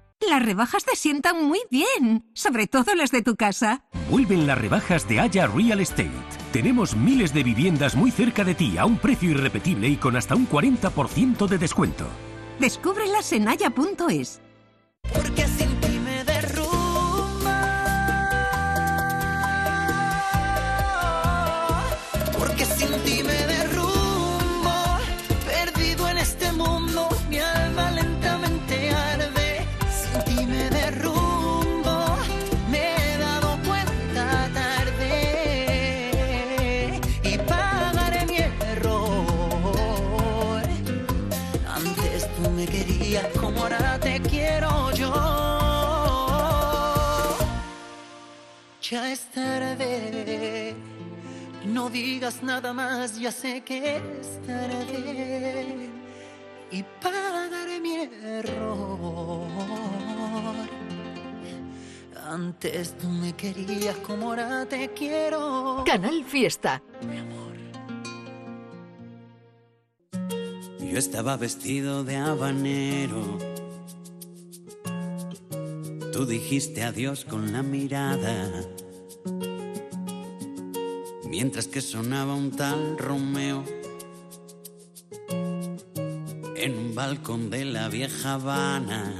Las 0.29 0.43
rebajas 0.45 0.85
te 0.85 0.95
sientan 0.95 1.43
muy 1.45 1.59
bien, 1.71 2.29
sobre 2.33 2.67
todo 2.67 2.93
las 2.95 3.09
de 3.11 3.23
tu 3.23 3.35
casa. 3.35 3.83
Vuelven 4.09 4.45
las 4.45 4.57
rebajas 4.57 5.07
de 5.07 5.19
Haya 5.19 5.47
Real 5.47 5.79
Estate. 5.79 6.11
Tenemos 6.53 6.95
miles 6.95 7.33
de 7.33 7.43
viviendas 7.43 7.95
muy 7.95 8.11
cerca 8.11 8.43
de 8.43 8.53
ti 8.53 8.77
a 8.77 8.85
un 8.85 8.97
precio 8.97 9.31
irrepetible 9.31 9.87
y 9.87 9.97
con 9.97 10.15
hasta 10.15 10.35
un 10.35 10.47
40% 10.47 11.47
de 11.47 11.57
descuento. 11.57 12.05
Descúbrelas 12.59 13.31
en 13.33 13.47
haya.es. 13.47 14.41
Porque 15.11 15.47
sin 15.47 15.81
ti 15.81 15.99
me 15.99 16.23
derrumba. 16.23 17.61
Porque 22.37 22.65
sin 22.65 22.91
ti 23.03 23.23
me 23.23 23.33
derrumbo. 23.33 23.80
No 51.81 51.89
digas 51.89 52.43
nada 52.43 52.73
más, 52.73 53.19
ya 53.19 53.31
sé 53.31 53.61
que 53.61 53.97
es 53.97 54.39
tarde. 54.45 55.89
Y 56.69 56.83
pagaré 57.01 57.79
mi 57.79 57.95
error. 58.23 59.47
Antes 62.23 62.95
tú 62.99 63.07
me 63.07 63.33
querías 63.33 63.95
como 64.05 64.27
ahora 64.27 64.63
te 64.67 64.89
quiero. 64.93 65.83
Canal 65.83 66.23
Fiesta. 66.23 66.83
Yo 70.79 70.99
estaba 70.99 71.35
vestido 71.35 72.03
de 72.03 72.17
habanero. 72.17 73.39
Tú 76.13 76.27
dijiste 76.27 76.83
adiós 76.83 77.25
con 77.25 77.51
la 77.51 77.63
mirada. 77.63 78.67
Mientras 81.43 81.65
que 81.65 81.81
sonaba 81.81 82.35
un 82.35 82.51
tal 82.51 82.99
Romeo 82.99 83.63
en 86.55 86.77
un 86.77 86.93
balcón 86.93 87.49
de 87.49 87.65
la 87.65 87.89
vieja 87.89 88.33
Habana. 88.33 89.11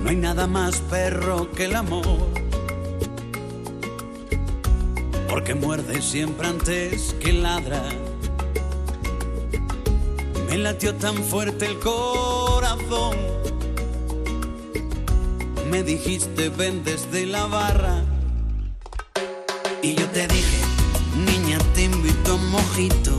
No 0.00 0.08
hay 0.08 0.14
nada 0.14 0.46
más 0.46 0.78
perro 0.82 1.50
que 1.50 1.64
el 1.64 1.74
amor. 1.74 2.28
Porque 5.28 5.56
muerde 5.56 6.00
siempre 6.00 6.46
antes 6.46 7.16
que 7.18 7.32
ladra. 7.32 7.82
Me 10.48 10.58
latió 10.58 10.94
tan 10.94 11.16
fuerte 11.16 11.66
el 11.66 11.80
corazón. 11.80 13.16
Me 15.68 15.82
dijiste 15.82 16.50
ven 16.50 16.84
desde 16.84 17.26
la 17.26 17.46
barra. 17.46 18.15
Y 19.86 19.94
yo 19.94 20.08
te 20.10 20.26
dije, 20.26 20.62
niña, 21.14 21.58
te 21.72 21.84
invito 21.84 22.34
a 22.34 22.36
mojito. 22.38 23.12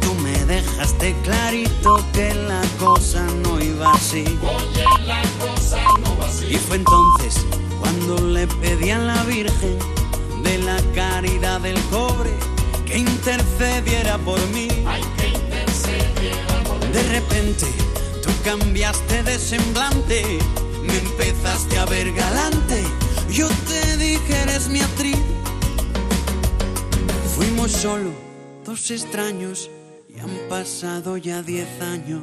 Tú 0.00 0.14
me 0.22 0.32
dejaste 0.46 1.14
clarito 1.22 2.02
que 2.14 2.32
la 2.32 2.62
cosa 2.78 3.22
no 3.42 3.60
iba 3.60 3.92
así. 3.92 4.24
Oye, 4.40 4.84
la 5.04 5.20
cosa 5.38 5.76
no 6.02 6.16
va 6.16 6.26
así. 6.26 6.46
Y 6.46 6.56
fue 6.56 6.76
entonces 6.76 7.44
cuando 7.80 8.16
le 8.28 8.46
pedí 8.46 8.88
a 8.92 8.98
la 8.98 9.22
Virgen 9.24 9.76
de 10.42 10.56
la 10.60 10.78
caridad 10.94 11.60
del 11.60 11.78
cobre 11.90 12.30
que 12.86 12.96
intercediera 12.96 14.16
por 14.16 14.40
mí. 14.54 14.68
Ay, 14.86 15.02
que 15.18 15.28
intercediera 15.28 16.62
por 16.64 16.80
De 16.80 17.02
repente 17.10 17.66
tú 18.22 18.30
cambiaste 18.42 19.22
de 19.22 19.38
semblante, 19.38 20.38
me 20.82 20.96
empezaste 20.96 21.76
a 21.76 21.84
ver 21.84 22.10
galante. 22.14 22.86
Yo 23.30 23.48
te 23.68 23.98
dije 23.98 24.40
eres 24.44 24.68
mi 24.68 24.80
actriz 24.80 25.18
Fuimos 27.40 27.72
solo 27.72 28.10
dos 28.66 28.90
extraños 28.90 29.70
y 30.14 30.20
han 30.20 30.28
pasado 30.50 31.16
ya 31.16 31.42
diez 31.42 31.80
años. 31.80 32.22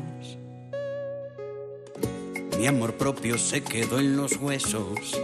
Mi 2.60 2.68
amor 2.68 2.94
propio 2.94 3.40
se 3.40 3.64
quedó 3.64 3.98
en 3.98 4.16
los 4.16 4.38
huesos. 4.38 5.20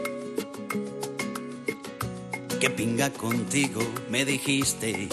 Que 2.60 2.72
pinga 2.72 3.12
contigo, 3.12 3.82
me 4.10 4.26
dijiste. 4.26 5.10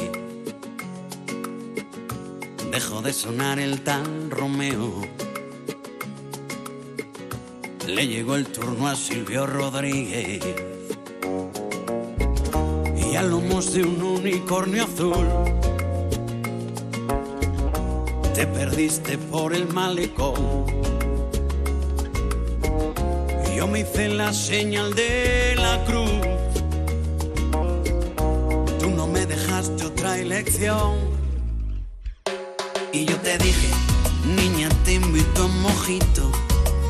Dejó 2.72 3.02
de 3.02 3.12
sonar 3.12 3.58
el 3.58 3.82
tal 3.82 4.30
Romeo. 4.30 5.02
Le 7.86 8.08
llegó 8.08 8.34
el 8.34 8.46
turno 8.46 8.88
a 8.88 8.96
Silvio 8.96 9.46
Rodríguez. 9.46 10.69
A 13.20 13.22
lomos 13.22 13.74
de 13.74 13.82
un 13.82 14.02
unicornio 14.02 14.84
azul. 14.84 15.28
Te 18.34 18.46
perdiste 18.46 19.18
por 19.18 19.52
el 19.54 19.68
malecón. 19.68 20.64
Yo 23.54 23.66
me 23.66 23.80
hice 23.80 24.08
la 24.08 24.32
señal 24.32 24.94
de 24.94 25.54
la 25.56 25.84
cruz. 25.84 26.10
Tú 28.78 28.88
no 28.88 29.06
me 29.06 29.26
dejaste 29.26 29.84
otra 29.84 30.16
elección. 30.16 30.96
Y 32.90 33.04
yo 33.04 33.16
te 33.18 33.36
dije, 33.36 33.68
niña, 34.24 34.70
te 34.86 34.94
invito 34.94 35.42
a 35.42 35.44
un 35.44 35.60
mojito. 35.60 36.32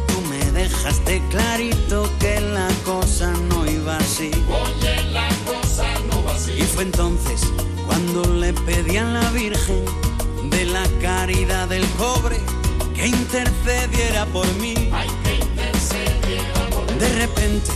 Tú 0.07 0.21
me 0.31 0.53
dejaste 0.53 1.21
clarito 1.29 2.09
que 2.21 2.41
la 2.41 2.69
cosa 2.85 3.33
no 3.49 3.69
iba 3.69 3.97
así. 3.97 4.31
Oye, 4.49 5.11
la 5.11 5.40
fue 6.81 6.87
entonces 6.87 7.43
cuando 7.87 8.23
le 8.25 8.55
pedí 8.55 8.97
a 8.97 9.05
la 9.05 9.31
Virgen 9.33 9.85
de 10.51 10.65
la 10.65 10.85
caridad 11.03 11.69
del 11.69 11.87
cobre 11.99 12.39
que 12.95 13.07
intercediera 13.07 14.25
por 14.27 14.47
mí. 14.55 14.75
Hay 14.91 15.09
que 15.23 15.35
intercediera 15.45 16.71
por 16.71 16.87
De 16.99 17.09
repente 17.19 17.71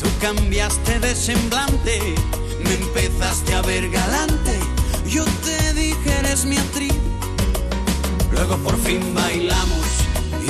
tú 0.00 0.06
cambiaste 0.20 0.98
de 0.98 1.14
semblante, 1.14 2.14
me 2.64 2.74
empezaste 2.74 3.54
a 3.54 3.62
ver 3.62 3.88
galante. 3.88 4.58
Yo 5.06 5.24
te 5.44 5.74
dije 5.74 6.18
eres 6.18 6.44
mi 6.44 6.56
actriz. 6.56 6.94
Luego 8.32 8.56
por 8.58 8.76
fin 8.78 9.14
bailamos. 9.14 9.86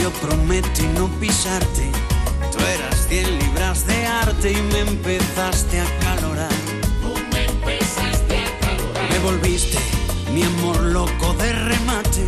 Yo 0.02 0.10
prometí 0.26 0.86
no 0.98 1.08
pisarte. 1.20 1.90
Tú 2.50 2.64
eras 2.64 3.08
100 3.08 3.38
libras 3.40 3.86
de 3.86 4.06
arte 4.06 4.52
y 4.52 4.62
me 4.72 4.80
empezaste 4.80 5.80
a 5.80 5.98
calorar. 5.98 6.69
Volviste 9.22 9.78
mi 10.32 10.42
amor 10.42 10.80
loco 10.80 11.34
de 11.34 11.52
remate. 11.52 12.26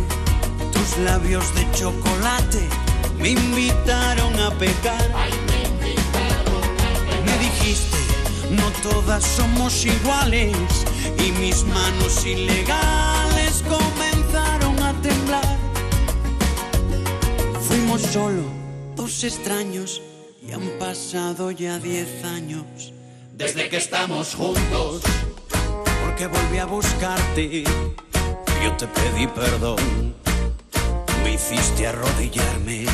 Tus 0.71 0.97
labios 0.99 1.53
de 1.55 1.69
chocolate 1.71 2.67
me 3.19 3.29
invitaron 3.29 4.37
a 4.39 4.51
pecar. 4.51 5.11
Ay, 5.15 5.31
me 5.47 5.63
invitaron 5.69 6.63
a 6.79 7.25
Me 7.25 7.37
dijiste, 7.37 7.97
no 8.51 8.69
todas 8.81 9.23
somos 9.23 9.85
iguales. 9.85 10.55
Y 11.25 11.31
mis 11.33 11.63
manos 11.65 12.25
ilegales 12.25 13.63
comenzaron 13.67 14.79
a 14.83 14.93
temblar. 15.01 15.57
Fuimos 17.67 18.01
solo 18.01 18.43
dos 18.95 19.23
extraños 19.23 20.01
y 20.45 20.51
han 20.51 20.67
pasado 20.79 21.51
ya 21.51 21.79
diez 21.79 22.23
años 22.25 22.93
Desde 23.33 23.69
que 23.69 23.77
estamos 23.77 24.35
juntos, 24.35 25.01
porque 26.13 26.27
volví 26.27 26.59
a 26.59 26.65
buscarte. 26.65 27.63
Yo 28.63 28.71
te 28.77 28.85
pedí 28.87 29.25
perdón, 29.25 30.13
me 31.23 31.33
hiciste 31.33 31.87
arrodillarme. 31.87 32.85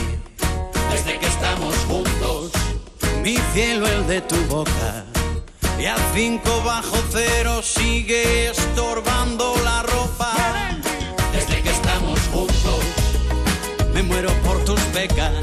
desde 0.89 1.19
que 1.19 1.27
estamos 1.27 1.75
juntos, 1.87 2.51
Mi 3.21 3.35
cielo, 3.53 3.87
el 3.87 4.07
de 4.07 4.21
tu 4.21 4.37
boca. 4.47 5.03
Y 5.77 5.85
a 5.85 5.97
cinco 6.13 6.61
bajo 6.63 6.97
cero 7.11 7.61
sigue 7.61 8.51
estorbando 8.51 9.53
la 9.65 9.83
ropa. 9.83 10.33
desde 11.33 11.61
que 11.61 11.71
estamos 11.71 12.19
juntos, 12.31 12.81
Me 13.93 14.01
muero 14.01 14.31
por 14.45 14.63
tus 14.63 14.81
becas. 14.93 15.33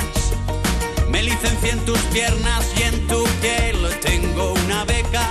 Me 1.11 1.23
licencié 1.23 1.73
en 1.73 1.85
tus 1.85 2.01
piernas 2.15 2.65
y 2.79 2.83
en 2.85 3.07
tu 3.07 3.23
piel 3.43 3.77
tengo 4.01 4.55
una 4.65 4.85
beca. 4.85 5.27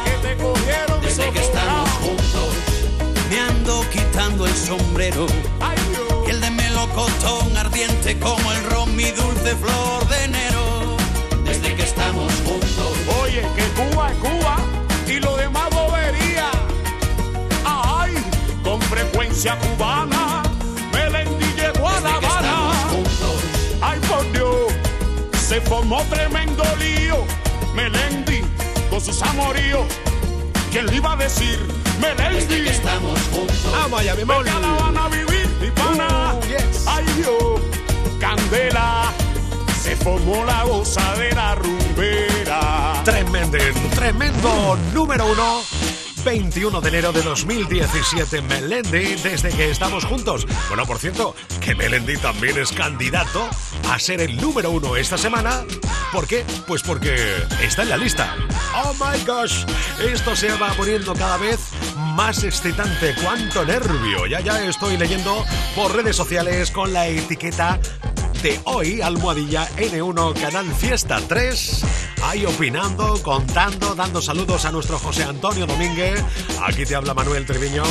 Desde 1.17 1.31
que 1.31 1.39
estamos 1.39 1.89
juntos, 1.91 2.49
Me 3.29 3.39
ando 3.39 3.89
quitando 3.89 4.45
el 4.45 4.53
sombrero. 4.53 5.27
Y 6.27 6.29
el 6.29 6.41
de 6.41 6.49
melocotón 6.51 7.55
ardiente 7.55 8.19
como 8.19 8.51
el 8.51 8.63
ron, 8.65 8.93
mi 8.95 9.11
dulce 9.11 9.55
flor 9.55 10.07
de 10.09 10.23
enero. 10.25 10.97
desde 11.45 11.73
que 11.73 11.83
estamos 11.83 12.33
juntos, 12.45 12.97
Oye, 13.23 13.43
que 13.55 13.63
Cuba 13.79 14.11
es 14.11 14.17
Cuba 14.17 14.57
y 15.07 15.19
lo 15.21 15.37
demás 15.37 15.69
bobería. 15.69 16.49
Ay, 17.63 18.13
con 18.63 18.81
frecuencia 18.81 19.57
cubana, 19.59 20.43
Melendi 20.91 21.45
llegó 21.55 21.87
a 21.87 21.99
La 22.01 22.15
Habana. 22.15 22.71
Ay, 23.81 23.99
por 24.09 24.29
Dios, 24.33 24.73
se 25.39 25.61
formó 25.61 26.03
tremendo 26.09 26.63
lío. 26.77 27.23
Melendi 27.73 28.41
con 28.89 28.99
sus 28.99 29.21
amoríos. 29.21 29.85
¿Quién 30.75 30.87
le 30.87 30.95
iba 30.97 31.13
a 31.13 31.15
decir? 31.15 31.57
Melendi. 32.01 32.67
estamos 32.67 33.17
juntos, 33.31 33.65
Vamos 33.71 33.97
allá, 33.97 34.13
bemol. 34.13 34.43
Vete 34.43 34.57
a 34.57 34.59
La 34.59 34.71
Habana 34.73 35.05
a 35.05 35.07
vivir, 35.07 35.47
mi 35.61 35.71
pana. 35.71 36.33
Uh, 36.33 36.47
yes. 36.47 36.85
Ay, 36.85 37.05
Dios, 37.15 37.61
Candela. 38.19 39.13
Se 39.81 39.95
formó 39.95 40.43
la 40.43 40.65
gozadera 40.65 41.55
rumbera. 41.55 43.01
Tremendo, 43.05 43.57
tremendo 43.95 44.77
número 44.93 45.25
uno. 45.27 45.61
21 46.25 46.81
de 46.81 46.89
enero 46.89 47.13
de 47.13 47.21
2017, 47.21 48.41
Melendi, 48.41 49.15
desde 49.21 49.49
que 49.51 49.69
estamos 49.69 50.05
juntos. 50.05 50.47
Bueno, 50.67 50.83
por 50.87 50.97
cierto, 50.97 51.35
que 51.61 51.75
Melendi 51.75 52.17
también 52.17 52.57
es 52.57 52.71
candidato 52.71 53.47
a 53.91 53.99
ser 53.99 54.21
el 54.21 54.35
número 54.37 54.71
uno 54.71 54.95
esta 54.95 55.19
semana. 55.19 55.63
¿Por 56.11 56.25
qué? 56.25 56.43
Pues 56.65 56.81
porque 56.81 57.15
está 57.61 57.83
en 57.83 57.89
la 57.89 57.97
lista. 57.97 58.35
Oh 58.83 58.93
my 58.95 59.23
gosh, 59.23 59.65
esto 60.03 60.35
se 60.35 60.51
va 60.57 60.73
poniendo 60.73 61.13
cada 61.13 61.37
vez 61.37 61.59
más 61.95 62.43
excitante. 62.43 63.13
¡Cuánto 63.23 63.63
nervio! 63.63 64.25
Ya, 64.25 64.39
ya 64.41 64.65
estoy 64.65 64.97
leyendo 64.97 65.45
por 65.75 65.95
redes 65.95 66.15
sociales 66.15 66.71
con 66.71 66.91
la 66.91 67.07
etiqueta 67.07 67.79
de 68.41 68.59
hoy, 68.63 68.99
almohadilla 68.99 69.69
N1 69.77 70.41
Canal 70.41 70.73
Fiesta 70.73 71.21
3. 71.27 72.14
Ahí 72.25 72.43
opinando, 72.45 73.21
contando, 73.21 73.93
dando 73.93 74.19
saludos 74.19 74.65
a 74.65 74.71
nuestro 74.71 74.97
José 74.97 75.23
Antonio 75.23 75.67
Domínguez. 75.67 76.23
Aquí 76.65 76.83
te 76.83 76.95
habla 76.95 77.13
Manuel 77.13 77.45
Treviño. 77.45 77.83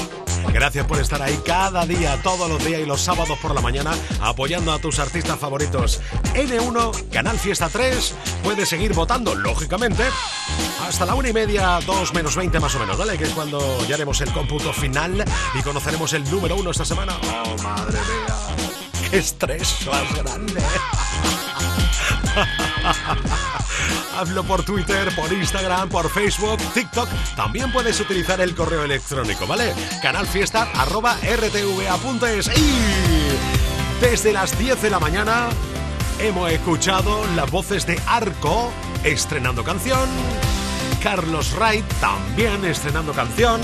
Gracias 0.52 0.84
por 0.86 0.98
estar 0.98 1.22
ahí 1.22 1.38
cada 1.46 1.86
día, 1.86 2.20
todos 2.22 2.50
los 2.50 2.62
días 2.64 2.80
y 2.80 2.84
los 2.84 3.00
sábados 3.00 3.38
por 3.38 3.54
la 3.54 3.60
mañana, 3.60 3.92
apoyando 4.20 4.72
a 4.72 4.80
tus 4.80 4.98
artistas 4.98 5.38
favoritos. 5.38 6.00
N1, 6.34 7.10
Canal 7.10 7.38
Fiesta 7.38 7.68
3. 7.68 8.14
Puedes 8.42 8.68
seguir 8.68 8.92
votando, 8.92 9.36
lógicamente, 9.36 10.02
hasta 10.86 11.06
la 11.06 11.14
una 11.14 11.28
y 11.28 11.32
media, 11.32 11.78
dos 11.86 12.12
menos 12.12 12.34
20 12.34 12.58
más 12.58 12.74
o 12.74 12.80
menos, 12.80 12.98
¿vale? 12.98 13.16
Que 13.16 13.24
es 13.24 13.30
cuando 13.30 13.86
ya 13.86 13.94
haremos 13.94 14.20
el 14.20 14.32
cómputo 14.32 14.72
final 14.72 15.24
y 15.54 15.62
conoceremos 15.62 16.12
el 16.12 16.28
número 16.28 16.56
uno 16.56 16.72
esta 16.72 16.84
semana. 16.84 17.16
¡Oh, 17.22 17.62
madre 17.62 17.98
mía! 18.00 18.36
¡Qué 19.10 19.18
estrés 19.18 19.86
más 19.86 20.12
grande! 20.16 20.60
Hazlo 24.16 24.44
por 24.44 24.62
Twitter, 24.62 25.12
por 25.14 25.30
Instagram, 25.32 25.88
por 25.88 26.10
Facebook, 26.10 26.58
TikTok. 26.72 27.08
También 27.36 27.72
puedes 27.72 27.98
utilizar 28.00 28.40
el 28.40 28.54
correo 28.54 28.84
electrónico, 28.84 29.46
¿vale? 29.46 29.74
canalfiesta.rtva.es. 30.02 32.58
Y 32.58 32.74
desde 34.00 34.32
las 34.32 34.58
10 34.58 34.82
de 34.82 34.90
la 34.90 35.00
mañana 35.00 35.48
hemos 36.20 36.50
escuchado 36.50 37.24
las 37.34 37.50
voces 37.50 37.86
de 37.86 38.00
Arco 38.06 38.70
estrenando 39.02 39.64
canción. 39.64 40.08
Carlos 41.02 41.54
Wright 41.58 41.84
también 42.00 42.64
estrenando 42.64 43.12
canción. 43.12 43.60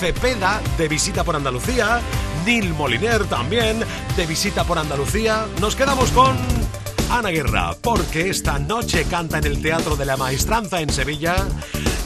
Cepeda 0.00 0.60
de 0.76 0.88
visita 0.88 1.22
por 1.24 1.36
Andalucía. 1.36 2.00
Neil 2.44 2.74
Moliner 2.74 3.24
también 3.24 3.82
de 4.16 4.26
visita 4.26 4.64
por 4.64 4.78
Andalucía. 4.78 5.46
Nos 5.60 5.76
quedamos 5.76 6.10
con 6.10 6.36
Ana 7.16 7.30
Guerra, 7.30 7.76
porque 7.80 8.28
esta 8.28 8.58
noche 8.58 9.04
canta 9.04 9.38
en 9.38 9.44
el 9.44 9.62
Teatro 9.62 9.94
de 9.94 10.04
la 10.04 10.16
Maestranza 10.16 10.80
en 10.80 10.90
Sevilla. 10.90 11.36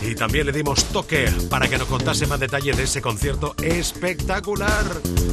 Y 0.02 0.14
también 0.14 0.44
le 0.46 0.52
dimos 0.52 0.84
toque 0.84 1.30
para 1.48 1.66
que 1.66 1.78
nos 1.78 1.88
contase 1.88 2.26
más 2.26 2.38
detalle 2.38 2.72
de 2.72 2.82
ese 2.82 3.00
concierto 3.00 3.54
espectacular. 3.62 4.84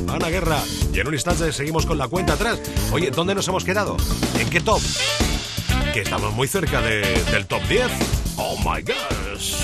Ana 0.07 0.29
Guerra, 0.29 0.59
y 0.93 0.99
en 0.99 1.07
un 1.07 1.13
instante 1.13 1.51
seguimos 1.51 1.85
con 1.85 1.97
la 1.97 2.07
cuenta 2.07 2.33
atrás. 2.33 2.59
Oye, 2.93 3.11
¿dónde 3.11 3.35
nos 3.35 3.47
hemos 3.49 3.65
quedado? 3.65 3.97
¿En 4.39 4.49
qué 4.49 4.61
top? 4.61 4.79
Que 5.93 6.01
estamos 6.01 6.33
muy 6.33 6.47
cerca 6.47 6.81
de- 6.81 7.23
del 7.31 7.45
top 7.45 7.61
10. 7.67 7.91
Oh 8.37 8.55
my 8.59 8.81
gosh. 8.81 9.55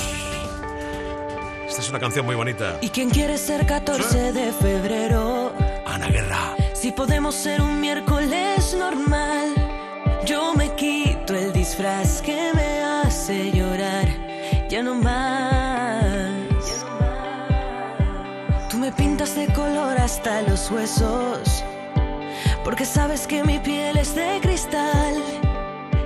Este 1.67 1.81
es 1.81 1.89
una 1.89 1.99
canción 1.99 2.25
muy 2.25 2.35
bonita. 2.35 2.77
¿Y 2.81 2.89
quién 2.89 3.09
quiere 3.09 3.37
ser 3.37 3.65
14 3.65 4.33
de 4.33 4.51
febrero? 4.51 5.53
Ana 5.87 6.07
Guerra. 6.09 6.55
Si 6.73 6.91
podemos 6.91 7.33
ser 7.33 7.61
un 7.61 7.79
miércoles 7.79 8.75
normal, 8.77 9.60
el 11.29 11.53
disfraz 11.53 12.21
que 12.21 12.51
me 12.53 12.83
hace 12.83 13.51
llorar. 13.51 14.07
Ya 14.69 14.81
no 14.83 14.95
más. 14.95 16.25
Tú 18.69 18.77
me 18.77 18.91
pintas 18.91 19.35
de 19.35 19.47
color 19.53 19.97
hasta 19.99 20.41
los 20.41 20.69
huesos, 20.71 21.63
porque 22.63 22.85
sabes 22.85 23.27
que 23.27 23.43
mi 23.43 23.59
piel 23.59 23.97
es 23.97 24.15
de 24.15 24.39
cristal. 24.41 25.15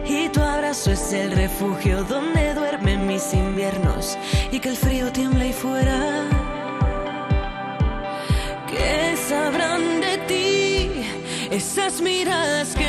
Y 0.05 0.29
tu 0.29 0.41
abrazo 0.41 0.91
es 0.91 1.13
el 1.13 1.31
refugio 1.31 2.03
donde 2.03 2.53
duermen 2.53 3.07
mis 3.07 3.33
inviernos 3.33 4.17
y 4.51 4.59
que 4.59 4.69
el 4.69 4.77
frío 4.77 5.11
tiembla 5.11 5.43
ahí 5.45 5.53
fuera. 5.53 5.99
¿Qué 8.67 9.15
sabrán 9.17 10.01
de 10.01 10.17
ti? 10.27 10.91
Esas 11.49 12.01
miradas 12.01 12.75
que 12.75 12.84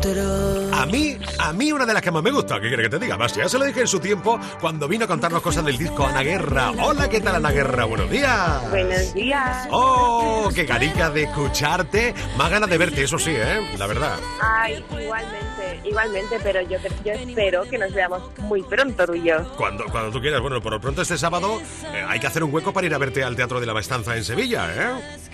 nosotros. 0.00 0.72
A 0.72 0.86
mí, 0.86 1.18
a 1.38 1.52
mí 1.52 1.72
una 1.72 1.86
de 1.86 1.94
las 1.94 2.02
que 2.02 2.10
más 2.10 2.22
me 2.22 2.30
gusta, 2.30 2.60
¿qué 2.60 2.68
quiere 2.68 2.84
que 2.84 2.90
te 2.90 2.98
diga? 2.98 3.16
Más, 3.16 3.34
ya 3.34 3.48
se 3.48 3.58
lo 3.58 3.64
dije 3.64 3.80
en 3.80 3.86
su 3.86 4.00
tiempo 4.00 4.38
cuando 4.60 4.88
vino 4.88 5.04
a 5.04 5.08
contarnos 5.08 5.42
cosas 5.42 5.64
del 5.64 5.76
disco 5.76 6.06
Ana 6.06 6.22
Guerra. 6.22 6.72
Hola, 6.82 7.08
¿qué 7.08 7.20
tal 7.20 7.36
Ana 7.36 7.50
Guerra? 7.50 7.84
Buenos 7.84 8.10
días. 8.10 8.70
Buenos 8.70 9.14
días. 9.14 9.68
Oh, 9.70 10.48
qué 10.54 10.64
ganica 10.64 11.10
de 11.10 11.24
escucharte. 11.24 12.14
Más 12.36 12.50
ganas 12.50 12.70
de 12.70 12.78
verte, 12.78 13.02
eso 13.02 13.18
sí, 13.18 13.32
¿eh? 13.34 13.60
La 13.78 13.86
verdad. 13.86 14.18
Ay, 14.40 14.84
igualmente, 14.90 15.80
igualmente, 15.84 16.38
pero 16.42 16.62
yo, 16.62 16.78
yo 17.04 17.12
espero 17.12 17.62
que 17.64 17.78
nos 17.78 17.92
veamos 17.92 18.22
muy 18.38 18.62
pronto 18.62 19.06
tú 19.06 19.14
y 19.14 19.24
yo. 19.24 19.44
Cuando, 19.56 19.84
cuando 19.86 20.10
tú 20.10 20.20
quieras. 20.20 20.40
Bueno, 20.40 20.60
por 20.60 20.72
lo 20.72 20.80
pronto 20.80 21.02
este 21.02 21.18
sábado 21.18 21.60
eh, 21.92 22.04
hay 22.08 22.20
que 22.20 22.26
hacer 22.26 22.42
un 22.42 22.52
hueco 22.52 22.72
para 22.72 22.86
ir 22.86 22.94
a 22.94 22.98
verte 22.98 23.22
al 23.22 23.36
Teatro 23.36 23.60
de 23.60 23.66
la 23.66 23.74
Maestranza 23.74 24.16
en 24.16 24.24
Sevilla, 24.24 24.68
¿eh? 24.74 25.29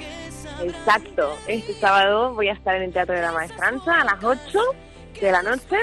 Exacto. 0.63 1.37
Este 1.47 1.75
sábado 1.75 2.35
voy 2.35 2.49
a 2.49 2.53
estar 2.53 2.77
en 2.77 2.83
el 2.83 2.93
Teatro 2.93 3.15
de 3.15 3.23
la 3.23 3.33
Maestranza 3.33 4.01
a 4.01 4.05
las 4.05 4.23
8 4.25 4.59
de 5.21 5.33
la 5.33 5.43
noche, 5.43 5.77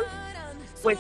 pues 0.82 0.98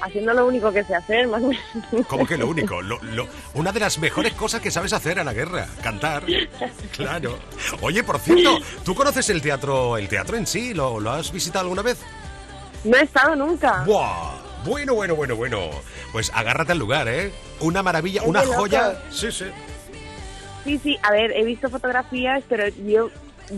haciendo 0.00 0.32
lo 0.32 0.46
único 0.46 0.70
que 0.72 0.84
sé 0.84 0.94
hacer, 0.94 1.26
más 1.26 1.42
o 1.42 1.48
menos. 1.48 2.06
Como 2.06 2.26
que 2.26 2.36
lo 2.36 2.46
único, 2.48 2.80
lo, 2.82 3.02
lo- 3.02 3.26
una 3.54 3.72
de 3.72 3.80
las 3.80 3.98
mejores 3.98 4.32
cosas 4.34 4.60
que 4.60 4.70
sabes 4.70 4.92
hacer, 4.92 5.18
Ana 5.18 5.32
Guerra, 5.32 5.66
cantar. 5.82 6.24
Claro. 6.92 7.38
Oye, 7.80 8.02
por 8.04 8.18
cierto, 8.20 8.58
¿tú 8.84 8.94
conoces 8.94 9.28
el 9.30 9.42
teatro, 9.42 9.96
el 9.96 10.08
teatro 10.08 10.36
en 10.36 10.46
sí? 10.46 10.74
¿Lo, 10.74 11.00
lo 11.00 11.10
has 11.12 11.32
visitado 11.32 11.64
alguna 11.64 11.82
vez? 11.82 11.98
No 12.84 12.96
he 12.96 13.02
estado 13.02 13.34
nunca. 13.34 13.82
¡Buah! 13.84 14.36
Bueno, 14.64 14.94
bueno, 14.94 15.14
bueno, 15.14 15.34
bueno. 15.36 15.70
Pues 16.12 16.30
agárrate 16.34 16.72
al 16.72 16.78
lugar, 16.78 17.08
¿eh? 17.08 17.32
Una 17.60 17.82
maravilla, 17.82 18.22
Es 18.22 18.26
una 18.28 18.44
joya. 18.44 19.00
Sí, 19.10 19.30
sí. 19.32 19.46
Sí, 20.68 20.78
sí, 20.82 20.98
a 21.02 21.10
ver, 21.12 21.32
he 21.34 21.44
visto 21.44 21.70
fotografías, 21.70 22.44
pero 22.46 22.68
yo, 22.68 23.08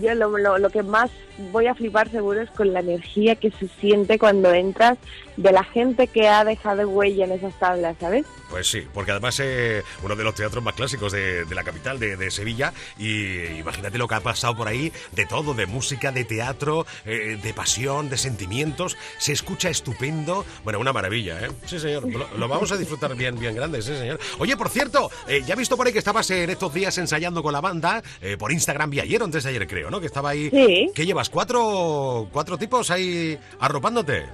yo 0.01 0.15
lo, 0.15 0.37
lo, 0.37 0.59
lo 0.59 0.71
que 0.71 0.83
más 0.83 1.11
voy 1.53 1.67
a 1.67 1.75
flipar 1.75 2.11
seguro 2.11 2.43
es 2.43 2.51
con 2.51 2.73
la 2.73 2.81
energía 2.81 3.35
que 3.37 3.51
se 3.51 3.69
siente 3.81 4.19
cuando 4.19 4.53
entras 4.53 4.99
de 5.37 5.53
la 5.53 5.65
gente 5.65 6.07
que 6.07 6.29
ha 6.29 6.45
dejado 6.45 6.87
huella 6.89 7.25
en 7.25 7.33
esas 7.33 7.59
tablas, 7.59 7.97
¿sabes? 7.99 8.27
Pues 8.51 8.69
sí, 8.69 8.87
porque 8.93 9.13
además 9.13 9.41
eh, 9.41 9.83
uno 10.03 10.17
de 10.17 10.25
los 10.25 10.35
teatros 10.35 10.63
más 10.63 10.75
clásicos 10.75 11.13
de, 11.13 11.45
de 11.45 11.55
la 11.55 11.65
capital, 11.65 11.99
de, 11.99 12.17
de 12.17 12.31
Sevilla, 12.31 12.75
y 12.99 13.47
imagínate 13.59 13.97
lo 13.97 14.07
que 14.07 14.17
ha 14.17 14.21
pasado 14.21 14.57
por 14.57 14.69
ahí, 14.69 14.93
de 15.13 15.25
todo, 15.25 15.55
de 15.55 15.67
música, 15.67 16.13
de 16.13 16.25
teatro, 16.25 16.85
eh, 17.07 17.39
de 17.43 17.55
pasión, 17.55 18.11
de 18.11 18.19
sentimientos, 18.19 18.99
se 19.19 19.33
escucha 19.33 19.71
estupendo, 19.71 20.45
bueno, 20.65 20.79
una 20.79 20.93
maravilla, 20.93 21.41
¿eh? 21.41 21.49
Sí, 21.65 21.79
señor, 21.79 22.11
lo, 22.13 22.29
lo 22.37 22.49
vamos 22.49 22.71
a 22.73 22.77
disfrutar 22.77 23.15
bien, 23.15 23.39
bien 23.39 23.55
grande, 23.55 23.81
sí, 23.81 23.97
señor. 23.97 24.19
Oye, 24.39 24.57
por 24.57 24.69
cierto, 24.69 25.11
eh, 25.27 25.43
ya 25.47 25.55
he 25.55 25.57
visto 25.57 25.77
por 25.77 25.87
ahí 25.87 25.93
que 25.93 26.01
estabas 26.01 26.31
en 26.31 26.51
estos 26.51 26.75
días 26.75 26.99
ensayando 26.99 27.43
con 27.43 27.53
la 27.53 27.61
banda, 27.63 28.03
eh, 28.21 28.37
por 28.37 28.53
Instagram 28.53 28.91
vi 28.91 29.01
ayer, 29.01 29.23
antes 29.23 29.45
de 29.45 29.51
ayer 29.51 29.67
creo, 29.67 29.80
¿no? 29.89 30.01
Que 30.01 30.07
estaba 30.07 30.31
ahí... 30.31 30.51
Sí. 30.51 30.91
¿Qué 30.95 31.07
llevas? 31.07 31.31
¿Cuatro, 31.31 32.27
cuatro 32.33 32.59
tipos 32.59 32.91
ahí 32.91 33.39
arropándote? 33.61 34.27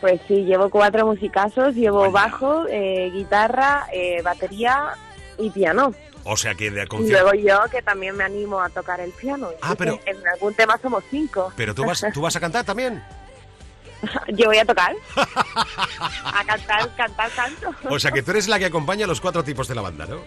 Pues 0.00 0.20
sí, 0.26 0.44
llevo 0.44 0.70
cuatro 0.70 1.06
musicazos, 1.06 1.74
llevo 1.74 2.10
bajo, 2.10 2.66
eh, 2.68 3.10
guitarra, 3.12 3.86
eh, 3.92 4.22
batería 4.22 4.94
y 5.38 5.50
piano. 5.50 5.94
O 6.24 6.36
sea 6.36 6.54
que 6.54 6.70
de 6.70 6.86
concierto... 6.86 7.30
luego 7.30 7.46
yo, 7.46 7.70
que 7.70 7.82
también 7.82 8.16
me 8.16 8.24
animo 8.24 8.58
a 8.60 8.68
tocar 8.70 9.00
el 9.00 9.10
piano. 9.12 9.50
Ah, 9.62 9.74
pero- 9.76 10.00
En, 10.06 10.16
en 10.16 10.26
algún 10.28 10.54
tema 10.54 10.78
somos 10.80 11.04
cinco. 11.10 11.52
Pero 11.56 11.74
tú 11.74 11.84
vas, 11.84 12.04
tú 12.12 12.22
vas 12.22 12.34
a 12.34 12.40
cantar 12.40 12.64
también. 12.64 13.02
Yo 14.28 14.46
voy 14.46 14.58
a 14.58 14.64
tocar. 14.64 14.94
a 15.16 16.44
cantar, 16.44 16.94
cantar, 16.96 17.30
canto. 17.32 17.70
O 17.88 17.98
sea 17.98 18.10
que 18.12 18.22
tú 18.22 18.30
eres 18.32 18.48
la 18.48 18.58
que 18.58 18.66
acompaña 18.66 19.04
a 19.04 19.08
los 19.08 19.20
cuatro 19.20 19.44
tipos 19.44 19.68
de 19.68 19.74
la 19.74 19.82
banda, 19.82 20.06
¿no? 20.06 20.20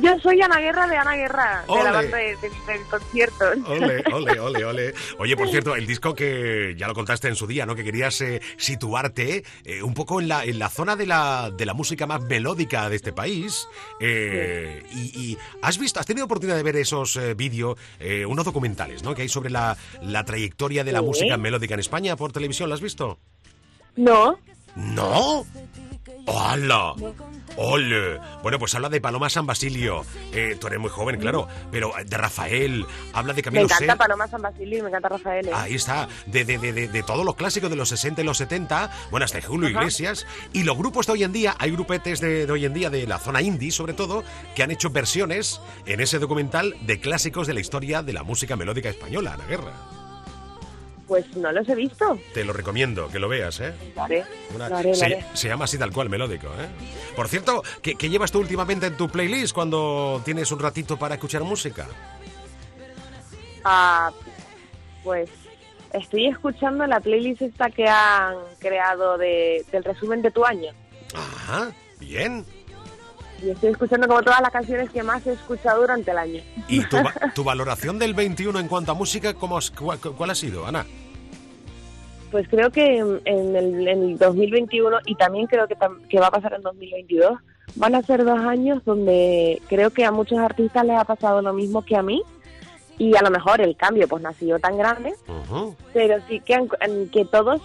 Yo 0.00 0.18
soy 0.20 0.40
Ana 0.42 0.58
Guerra 0.60 0.86
de 0.86 0.96
Ana 0.96 1.16
Guerra, 1.16 1.64
de 1.66 1.72
Ole. 1.72 1.84
la 1.84 1.92
banda 1.92 2.16
de- 2.16 2.36
de- 2.36 2.50
del 2.72 2.82
concierto. 2.90 3.44
Ole, 3.66 4.04
ole, 4.12 4.40
ole, 4.40 4.64
ole. 4.64 4.94
Oye, 5.18 5.36
por 5.36 5.48
cierto, 5.48 5.74
el 5.76 5.86
disco 5.86 6.14
que 6.14 6.74
ya 6.76 6.86
lo 6.88 6.94
contaste 6.94 7.28
en 7.28 7.36
su 7.36 7.46
día, 7.46 7.66
¿no? 7.66 7.74
Que 7.74 7.84
querías 7.84 8.20
eh, 8.20 8.40
situarte 8.56 9.44
eh, 9.64 9.82
un 9.82 9.94
poco 9.94 10.20
en 10.20 10.28
la, 10.28 10.44
en 10.44 10.58
la 10.58 10.68
zona 10.68 10.96
de 10.96 11.06
la, 11.06 11.50
de 11.56 11.66
la 11.66 11.74
música 11.74 12.06
más 12.06 12.22
melódica 12.22 12.88
de 12.88 12.96
este 12.96 13.12
país. 13.12 13.68
Eh, 14.00 14.82
y, 14.92 15.00
y 15.32 15.38
has 15.62 15.78
visto, 15.78 16.00
has 16.00 16.06
tenido 16.06 16.24
oportunidad 16.26 16.56
de 16.56 16.62
ver 16.62 16.76
esos 16.76 17.16
eh, 17.16 17.34
vídeos, 17.34 17.78
eh, 18.00 18.24
unos 18.26 18.44
documentales, 18.44 19.02
¿no? 19.02 19.14
Que 19.14 19.22
hay 19.22 19.28
sobre 19.28 19.50
la, 19.50 19.76
la 20.02 20.24
trayectoria 20.24 20.84
de 20.84 20.92
la 20.92 21.00
Sí. 21.00 21.04
música 21.06 21.36
melódica 21.36 21.74
en 21.74 21.80
España 21.80 22.16
por 22.16 22.32
televisión, 22.32 22.43
¿lo 22.66 22.74
has 22.74 22.80
visto? 22.80 23.18
No, 23.96 24.38
¿No? 24.76 25.44
¡Hala! 26.26 26.94
¡Ole! 27.56 28.18
Bueno, 28.42 28.58
pues 28.58 28.74
habla 28.74 28.88
de 28.88 29.00
Paloma 29.00 29.28
San 29.30 29.46
Basilio. 29.46 30.04
Eh, 30.32 30.56
tú 30.60 30.66
eres 30.66 30.80
muy 30.80 30.90
joven, 30.90 31.20
claro, 31.20 31.46
pero 31.70 31.96
eh, 31.98 32.04
de 32.04 32.16
Rafael, 32.16 32.84
habla 33.12 33.32
de 33.34 33.38
me 33.38 33.42
Camilo 33.42 33.64
encanta 33.64 33.92
Sel- 33.94 33.98
Paloma 33.98 34.26
San 34.26 34.42
Basilio 34.42 34.78
y 34.78 34.82
me 34.82 34.88
encanta 34.88 35.10
Rafael. 35.10 35.46
¿eh? 35.48 35.52
Ahí 35.54 35.74
está, 35.74 36.08
de, 36.26 36.44
de, 36.44 36.58
de, 36.58 36.72
de, 36.72 36.88
de 36.88 37.02
todos 37.02 37.24
los 37.24 37.36
clásicos 37.36 37.70
de 37.70 37.76
los 37.76 37.88
60 37.90 38.22
y 38.22 38.24
los 38.24 38.38
70, 38.38 38.90
bueno, 39.10 39.24
hasta 39.24 39.40
Julio 39.42 39.68
Ajá. 39.68 39.80
Iglesias, 39.80 40.26
y 40.52 40.64
los 40.64 40.76
grupos 40.76 41.06
de 41.06 41.12
hoy 41.12 41.24
en 41.24 41.32
día, 41.32 41.54
hay 41.58 41.70
grupetes 41.70 42.20
de, 42.20 42.46
de 42.46 42.52
hoy 42.52 42.64
en 42.64 42.74
día, 42.74 42.90
de 42.90 43.06
la 43.06 43.18
zona 43.18 43.40
indie 43.42 43.70
sobre 43.70 43.92
todo, 43.92 44.24
que 44.56 44.62
han 44.62 44.70
hecho 44.70 44.90
versiones 44.90 45.60
en 45.86 46.00
ese 46.00 46.18
documental 46.18 46.74
de 46.86 46.98
clásicos 47.00 47.46
de 47.46 47.54
la 47.54 47.60
historia 47.60 48.02
de 48.02 48.12
la 48.12 48.22
música 48.24 48.56
melódica 48.56 48.88
española, 48.88 49.34
Ana 49.34 49.46
Guerra. 49.46 49.72
Pues 51.06 51.36
no 51.36 51.52
los 51.52 51.68
he 51.68 51.74
visto. 51.74 52.18
Te 52.32 52.44
lo 52.44 52.52
recomiendo, 52.54 53.08
que 53.08 53.18
lo 53.18 53.28
veas, 53.28 53.60
¿eh? 53.60 53.74
Lo 53.94 54.02
haré, 54.02 54.24
Una- 54.54 54.68
lo 54.70 54.76
haré, 54.76 54.88
lo 54.90 54.94
se, 54.94 55.04
haré. 55.04 55.24
se 55.34 55.48
llama 55.48 55.64
así 55.66 55.76
tal 55.76 55.92
cual, 55.92 56.08
melódico, 56.08 56.46
¿eh? 56.48 56.68
Por 57.14 57.28
cierto, 57.28 57.62
¿qué, 57.82 57.94
qué 57.94 58.08
llevas 58.08 58.32
tú 58.32 58.38
últimamente 58.40 58.86
en 58.86 58.96
tu 58.96 59.08
playlist 59.10 59.52
cuando 59.54 60.22
tienes 60.24 60.50
un 60.50 60.60
ratito 60.60 60.96
para 60.98 61.14
escuchar 61.16 61.42
música? 61.42 61.86
Ah, 63.64 64.10
pues 65.02 65.30
estoy 65.92 66.26
escuchando 66.28 66.86
la 66.86 67.00
playlist 67.00 67.42
esta 67.42 67.70
que 67.70 67.86
han 67.86 68.34
creado 68.58 69.18
de, 69.18 69.64
del 69.72 69.84
resumen 69.84 70.22
de 70.22 70.30
tu 70.30 70.44
año. 70.44 70.72
Ajá, 71.14 71.70
bien. 72.00 72.44
Y 73.44 73.50
estoy 73.50 73.70
escuchando 73.70 74.06
como 74.08 74.22
todas 74.22 74.40
las 74.40 74.50
canciones 74.50 74.90
que 74.90 75.02
más 75.02 75.26
he 75.26 75.32
escuchado 75.32 75.80
durante 75.82 76.10
el 76.10 76.18
año. 76.18 76.42
¿Y 76.68 76.84
tu, 76.86 76.96
va- 76.96 77.12
tu 77.34 77.44
valoración 77.44 77.98
del 77.98 78.14
21 78.14 78.58
en 78.58 78.68
cuanto 78.68 78.92
a 78.92 78.94
música, 78.94 79.34
cómo 79.34 79.58
cuál, 79.78 79.98
cuál 80.00 80.30
ha 80.30 80.34
sido, 80.34 80.66
Ana? 80.66 80.86
Pues 82.30 82.48
creo 82.48 82.70
que 82.70 82.96
en 82.98 83.20
el, 83.56 83.86
en 83.86 84.02
el 84.02 84.18
2021 84.18 84.98
y 85.06 85.14
también 85.14 85.46
creo 85.46 85.68
que, 85.68 85.76
que 86.08 86.18
va 86.18 86.26
a 86.28 86.30
pasar 86.32 86.54
en 86.54 86.62
2022 86.62 87.38
van 87.76 87.94
a 87.94 88.02
ser 88.02 88.24
dos 88.24 88.38
años 88.40 88.84
donde 88.84 89.60
creo 89.68 89.90
que 89.90 90.04
a 90.04 90.10
muchos 90.10 90.38
artistas 90.38 90.84
les 90.84 90.98
ha 90.98 91.04
pasado 91.04 91.42
lo 91.42 91.52
mismo 91.52 91.84
que 91.84 91.96
a 91.96 92.02
mí 92.02 92.22
y 92.98 93.16
a 93.16 93.22
lo 93.22 93.30
mejor 93.30 93.60
el 93.60 93.76
cambio 93.76 94.06
pues 94.08 94.22
no 94.22 94.28
ha 94.30 94.32
sido 94.34 94.58
tan 94.58 94.76
grande, 94.76 95.14
pero 95.92 96.16
sí 96.28 96.40
que, 96.40 96.56
que 97.12 97.24
todos 97.24 97.60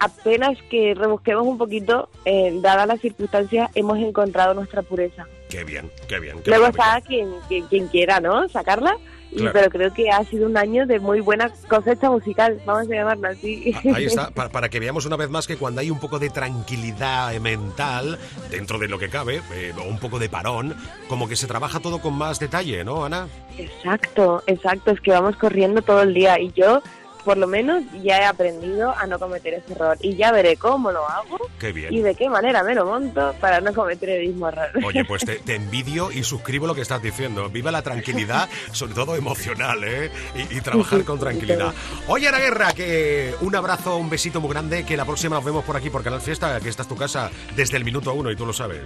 apenas 0.00 0.58
que 0.70 0.94
rebusquemos 0.94 1.46
un 1.46 1.58
poquito, 1.58 2.08
eh, 2.24 2.58
dadas 2.60 2.86
las 2.86 3.00
circunstancias, 3.00 3.70
hemos 3.74 3.98
encontrado 3.98 4.54
nuestra 4.54 4.82
pureza. 4.82 5.26
Qué 5.48 5.64
bien, 5.64 5.90
qué 6.08 6.18
bien. 6.18 6.42
qué 6.42 6.50
Luego 6.50 6.66
está 6.66 7.00
quien, 7.00 7.28
quien, 7.48 7.66
quien 7.66 7.86
quiera, 7.88 8.20
¿no? 8.20 8.48
Sacarla. 8.48 8.96
Y, 9.32 9.36
Claro. 9.36 9.52
Pero 9.52 9.70
creo 9.70 9.94
que 9.94 10.10
ha 10.10 10.24
sido 10.24 10.46
un 10.46 10.56
año 10.56 10.86
de 10.86 10.98
muy 10.98 11.20
buena 11.20 11.52
cosecha 11.68 12.10
musical, 12.10 12.60
vamos 12.66 12.90
a 12.90 12.94
llamarla 12.94 13.28
así. 13.28 13.72
Ahí 13.94 14.06
está, 14.06 14.30
para, 14.34 14.48
para 14.50 14.68
que 14.68 14.80
veamos 14.80 15.06
una 15.06 15.16
vez 15.16 15.30
más 15.30 15.46
que 15.46 15.56
cuando 15.56 15.80
hay 15.80 15.88
un 15.88 16.00
poco 16.00 16.18
de 16.18 16.30
tranquilidad 16.30 17.32
mental, 17.38 18.18
dentro 18.50 18.80
de 18.80 18.88
lo 18.88 18.98
que 18.98 19.08
cabe, 19.08 19.40
eh, 19.54 19.72
o 19.78 19.84
un 19.84 20.00
poco 20.00 20.18
de 20.18 20.28
parón, 20.28 20.74
como 21.08 21.28
que 21.28 21.36
se 21.36 21.46
trabaja 21.46 21.78
todo 21.78 22.00
con 22.00 22.14
más 22.14 22.40
detalle, 22.40 22.82
¿no, 22.82 23.04
Ana? 23.04 23.28
Exacto, 23.56 24.42
exacto, 24.48 24.90
es 24.90 25.00
que 25.00 25.12
vamos 25.12 25.36
corriendo 25.36 25.80
todo 25.80 26.02
el 26.02 26.12
día 26.12 26.40
y 26.40 26.50
yo, 26.52 26.82
por 27.24 27.36
lo 27.36 27.46
menos, 27.46 27.82
ya 28.02 28.18
he 28.20 28.24
aprendido 28.24 28.94
a 28.96 29.06
no 29.06 29.18
cometer 29.18 29.54
ese 29.54 29.72
error 29.72 29.96
y 30.00 30.16
ya 30.16 30.32
veré 30.32 30.56
cómo 30.56 30.90
lo 30.92 31.08
hago 31.08 31.38
Qué 31.58 31.72
bien. 31.72 31.92
y 31.92 32.00
de 32.00 32.14
qué 32.14 32.28
manera 32.28 32.62
me 32.62 32.74
lo 32.74 32.86
monto 32.86 33.34
para 33.40 33.60
no 33.60 33.72
cometer 33.74 34.08
el 34.10 34.28
mismo 34.28 34.48
error. 34.48 34.68
Oye, 34.84 35.04
pues 35.04 35.24
te, 35.24 35.36
te 35.44 35.54
envidio 35.56 36.10
y 36.12 36.22
suscribo 36.24 36.66
lo 36.66 36.74
que 36.74 36.80
estás 36.82 37.02
diciendo. 37.02 37.48
Viva 37.50 37.70
la 37.70 37.82
tranquilidad, 37.82 38.48
sobre 38.72 38.94
todo 38.94 39.16
emocional, 39.16 39.82
¿eh? 39.84 40.10
Y, 40.34 40.58
y 40.58 40.60
trabajar 40.60 41.04
con 41.04 41.18
tranquilidad. 41.18 41.72
Oye, 42.08 42.28
Ana 42.28 42.38
Guerra, 42.38 42.72
que 42.72 43.34
un 43.40 43.54
abrazo, 43.54 43.96
un 43.96 44.10
besito 44.10 44.40
muy 44.40 44.50
grande, 44.50 44.84
que 44.84 44.96
la 44.96 45.04
próxima 45.04 45.36
nos 45.36 45.44
vemos 45.44 45.64
por 45.64 45.76
aquí 45.76 45.90
por 45.90 46.02
Canal 46.02 46.20
Fiesta, 46.20 46.58
que 46.60 46.68
esta 46.68 46.82
es 46.82 46.88
tu 46.88 46.96
casa 46.96 47.30
desde 47.56 47.76
el 47.76 47.84
minuto 47.84 48.12
uno 48.14 48.30
y 48.30 48.36
tú 48.36 48.46
lo 48.46 48.52
sabes. 48.52 48.80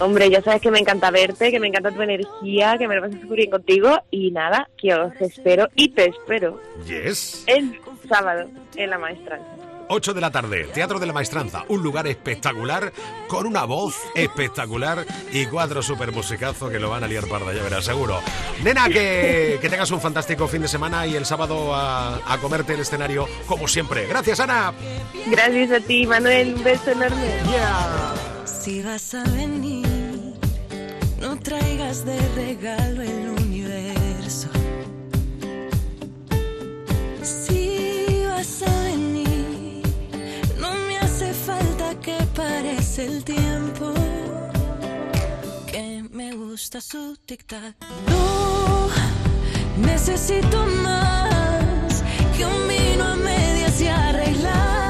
Hombre, 0.00 0.30
ya 0.30 0.40
sabes 0.42 0.60
que 0.62 0.70
me 0.70 0.78
encanta 0.78 1.10
verte, 1.10 1.50
que 1.50 1.58
me 1.58 1.66
encanta 1.68 1.90
tu 1.90 2.00
energía, 2.02 2.76
que 2.78 2.86
me 2.86 2.94
lo 2.96 3.02
paso 3.02 3.20
súper 3.20 3.38
bien 3.38 3.50
contigo 3.50 4.00
y 4.10 4.30
nada, 4.30 4.68
que 4.76 4.94
os 4.94 5.12
espero 5.20 5.68
y 5.74 5.88
te 5.88 6.10
espero 6.10 6.60
Yes. 6.86 7.42
el 7.46 7.80
sábado 8.08 8.48
en 8.76 8.90
la 8.90 8.98
maestranza. 8.98 9.46
8 9.90 10.12
de 10.12 10.20
la 10.20 10.30
tarde, 10.30 10.64
Teatro 10.74 10.98
de 10.98 11.06
la 11.06 11.14
Maestranza, 11.14 11.64
un 11.68 11.82
lugar 11.82 12.06
espectacular, 12.06 12.92
con 13.26 13.46
una 13.46 13.64
voz 13.64 13.96
espectacular 14.14 15.06
y 15.32 15.46
cuatro 15.46 15.80
super 15.82 16.12
musicazos 16.12 16.70
que 16.70 16.78
lo 16.78 16.90
van 16.90 17.04
a 17.04 17.08
liar 17.08 17.26
parda, 17.26 17.54
ya 17.54 17.62
verás, 17.62 17.86
seguro. 17.86 18.20
Nena, 18.62 18.88
que, 18.90 19.56
que 19.62 19.68
tengas 19.70 19.90
un 19.90 19.98
fantástico 20.02 20.46
fin 20.46 20.60
de 20.60 20.68
semana 20.68 21.06
y 21.06 21.16
el 21.16 21.24
sábado 21.24 21.74
a, 21.74 22.16
a 22.30 22.38
comerte 22.38 22.74
el 22.74 22.80
escenario 22.80 23.26
como 23.46 23.66
siempre. 23.66 24.06
Gracias, 24.06 24.40
Ana. 24.40 24.74
Gracias 25.26 25.72
a 25.72 25.80
ti, 25.80 26.06
Manuel, 26.06 26.52
un 26.56 26.64
beso 26.64 26.90
enorme. 26.90 27.26
Si 28.44 28.82
vas 28.82 29.14
a 29.14 29.22
venir, 29.24 29.77
no 31.28 31.38
traigas 31.40 32.06
de 32.06 32.18
regalo 32.34 33.02
el 33.02 33.28
universo. 33.42 34.48
Si 37.22 38.22
vas 38.26 38.62
a 38.62 38.82
venir, 38.84 39.82
no 40.58 40.70
me 40.86 40.96
hace 40.98 41.34
falta 41.34 41.94
que 42.00 42.16
parece 42.34 43.04
el 43.04 43.24
tiempo. 43.24 43.92
Que 45.70 46.02
me 46.10 46.34
gusta 46.34 46.80
su 46.80 47.18
tic-tac. 47.26 47.74
No 48.08 48.88
necesito 49.86 50.64
más 50.82 52.02
que 52.36 52.46
un 52.46 52.60
vino 52.68 53.04
a 53.04 53.16
medias 53.16 53.78
y 53.82 53.88
arreglar 53.88 54.87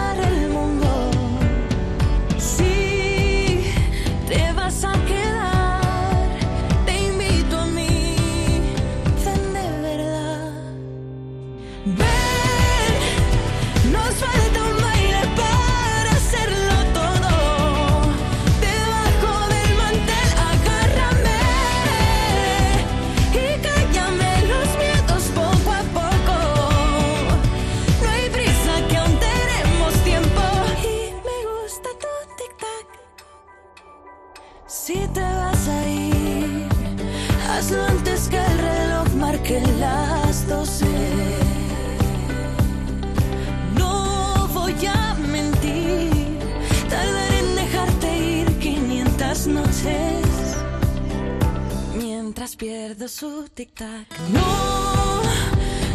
pierdo 52.59 53.07
su 53.07 53.49
tic-tac. 53.55 54.07
No, 54.33 55.23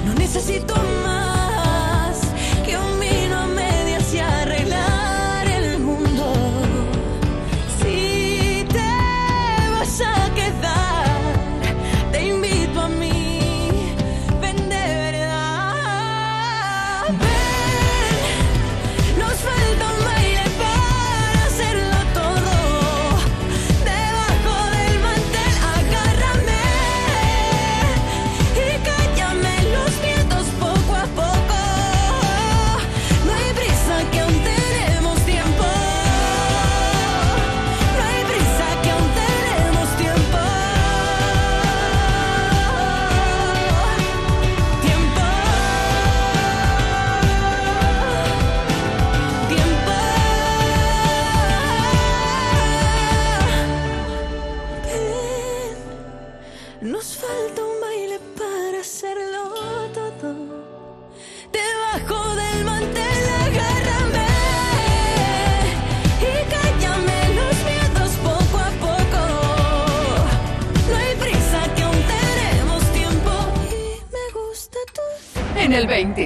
no 0.06 0.14
necesito 0.14 0.74
más 1.06 2.22
que 2.66 2.78
un 2.78 3.00
vino 3.02 3.38
a 3.38 3.48
medias 3.48 4.14
y 4.14 4.20
arreglar 4.20 5.13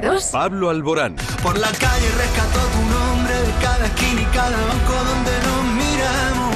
22. 0.01 0.25
Pablo 0.31 0.69
Alborán. 0.69 1.15
Por 1.41 1.57
la 1.57 1.71
calle 1.71 2.09
rescató 2.17 2.59
tu 2.59 2.81
nombre 2.81 3.33
de 3.33 3.51
cada 3.63 3.85
esquina 3.87 4.21
y 4.21 4.25
cada 4.25 4.57
banco 4.57 4.93
donde 4.93 5.31
nos 5.47 5.63
miramos. 5.73 6.55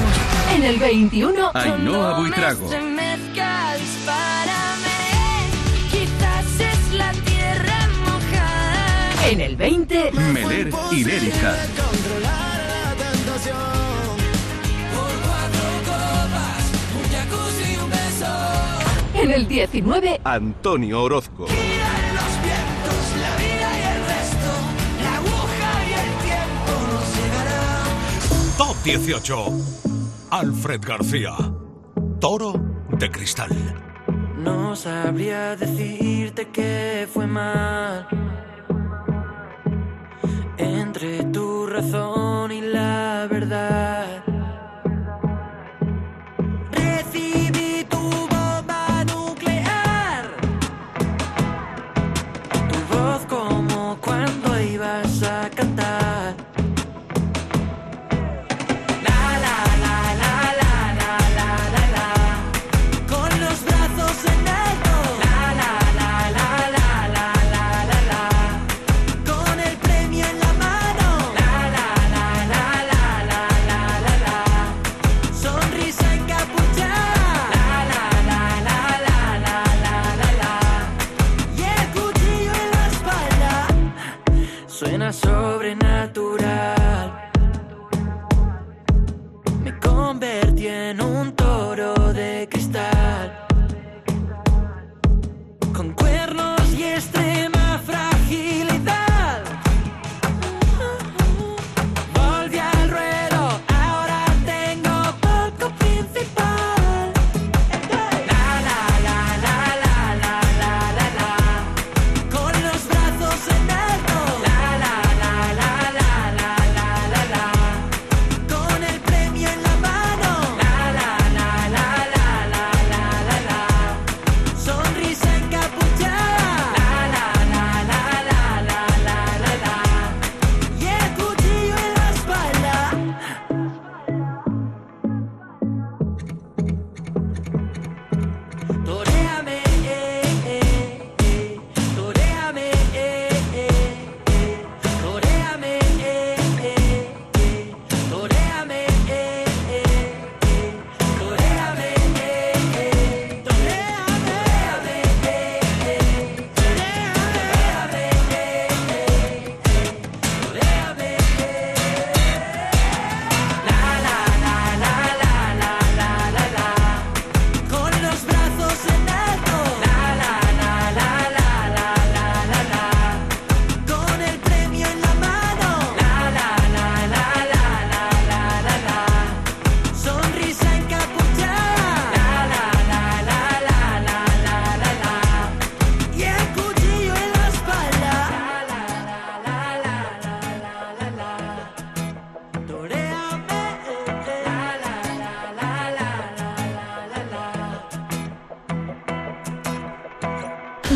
En 0.55 0.63
el 0.63 0.77
21. 0.77 1.51
Ainhoa 1.53 2.19
Buitrago. 2.19 2.65
Estremezca, 2.65 3.75
dispárame. 3.77 4.99
Quizás 5.89 6.59
es 6.59 6.93
la 6.93 7.11
tierra 7.13 7.87
mojada. 8.05 9.29
En 9.29 9.41
el 9.41 9.55
20. 9.55 10.11
Meler 10.11 10.71
y 10.91 11.03
Lérica. 11.03 11.55
Controlar 11.75 12.59
la 12.69 12.95
tentación. 12.95 13.57
Por 14.93 15.13
cuatro 15.25 15.65
copas, 15.87 16.63
un 16.95 17.05
jacuzzi 17.11 17.73
y 17.73 17.77
un 17.77 17.89
beso. 17.89 19.23
En 19.23 19.31
el 19.31 19.47
19. 19.47 20.21
Antonio 20.23 21.01
Orozco. 21.01 21.47
18. 28.83 29.51
Alfred 30.31 30.81
García. 30.81 31.33
Toro 32.19 32.53
de 32.97 33.11
cristal. 33.11 33.51
No 34.37 34.75
sabría 34.75 35.55
decirte 35.55 36.47
que 36.47 37.07
fue 37.11 37.27
mal 37.27 38.07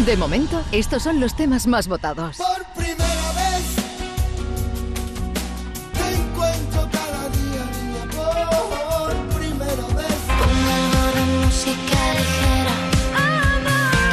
De 0.06 0.18
momento, 0.18 0.62
estos 0.72 1.02
son 1.02 1.20
los 1.20 1.36
temas 1.36 1.66
más 1.66 1.88
votados. 1.88 2.38
Por 2.38 2.64
primera 2.76 3.32
vez 3.34 3.64
te 5.94 6.14
encuentro 6.14 6.88
cada 6.92 7.28
día, 7.30 7.66
niña, 7.82 8.06
por 8.12 9.16
primera 9.36 9.88
vez. 9.98 10.22
Con 10.38 10.56
algo 10.78 11.02
de 11.16 11.24
música 11.44 12.14
ligera. 12.14 12.76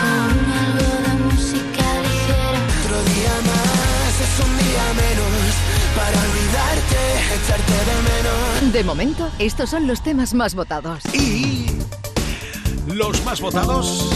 Con 0.00 0.34
algo 0.56 0.88
de 1.02 1.12
música 1.24 1.86
ligera. 2.00 2.60
Otro 2.84 2.98
día 3.12 3.34
más 3.44 4.14
es 4.24 4.34
un 4.46 4.52
día 4.64 4.86
menos 4.96 5.52
para 5.94 6.16
olvidarte, 6.26 7.00
echarte 7.36 7.78
de 7.90 7.96
menos. 8.08 8.72
De 8.72 8.82
momento, 8.82 9.24
estos 9.38 9.68
son 9.68 9.86
los 9.86 10.00
temas 10.02 10.32
más 10.32 10.54
votados. 10.54 11.04
Y 11.14 11.66
los 12.86 13.22
más 13.24 13.40
votados, 13.40 14.10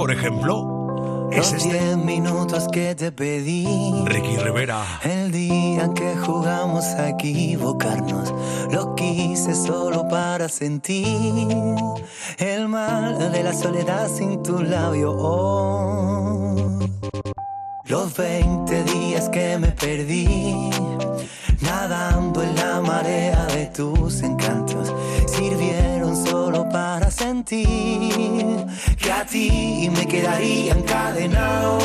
por 0.00 0.10
ejemplo, 0.10 1.28
es 1.30 1.36
Los 1.36 1.52
este. 1.52 1.78
diez 1.78 1.96
minutos 1.98 2.68
que 2.72 2.94
te 2.94 3.12
pedí. 3.12 3.66
Ricky 4.06 4.38
Rivera. 4.38 4.82
El 5.02 5.30
día 5.30 5.84
en 5.84 5.92
que 5.92 6.16
jugamos 6.16 6.86
a 6.86 7.10
equivocarnos, 7.10 8.32
lo 8.72 8.94
quise 8.94 9.54
solo 9.54 10.08
para 10.08 10.48
sentir 10.48 11.76
el 12.38 12.66
mal 12.68 13.30
de 13.30 13.42
la 13.42 13.52
soledad 13.52 14.08
sin 14.08 14.42
tu 14.42 14.62
labio. 14.62 15.14
Oh. 15.18 16.78
Los 17.84 18.16
20 18.16 18.84
días 18.84 19.28
que 19.28 19.58
me 19.58 19.68
perdí, 19.68 20.70
nadando 21.60 22.42
en 22.42 22.56
la 22.56 22.80
marea 22.80 23.44
de 23.54 23.66
tus 23.66 24.22
encantos, 24.22 24.94
para 26.70 27.10
sentir 27.10 28.66
que 28.98 29.12
a 29.12 29.24
ti 29.24 29.90
me 29.94 30.06
quedaría 30.06 30.72
encadenado. 30.72 31.78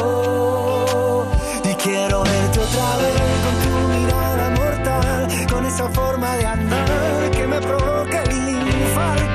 Y 1.64 1.74
quiero 1.76 2.24
verte 2.24 2.60
otra 2.60 2.98
vez 2.98 3.16
con 3.46 3.56
tu 3.64 3.70
mirada 3.98 4.50
mortal, 4.52 5.28
con 5.52 5.66
esa 5.66 5.90
forma 5.90 6.36
de 6.36 6.46
andar 6.46 7.32
que 7.32 7.48
me 7.48 7.60
provoca 7.62 8.24
el 8.24 8.32
infarto. 8.32 9.35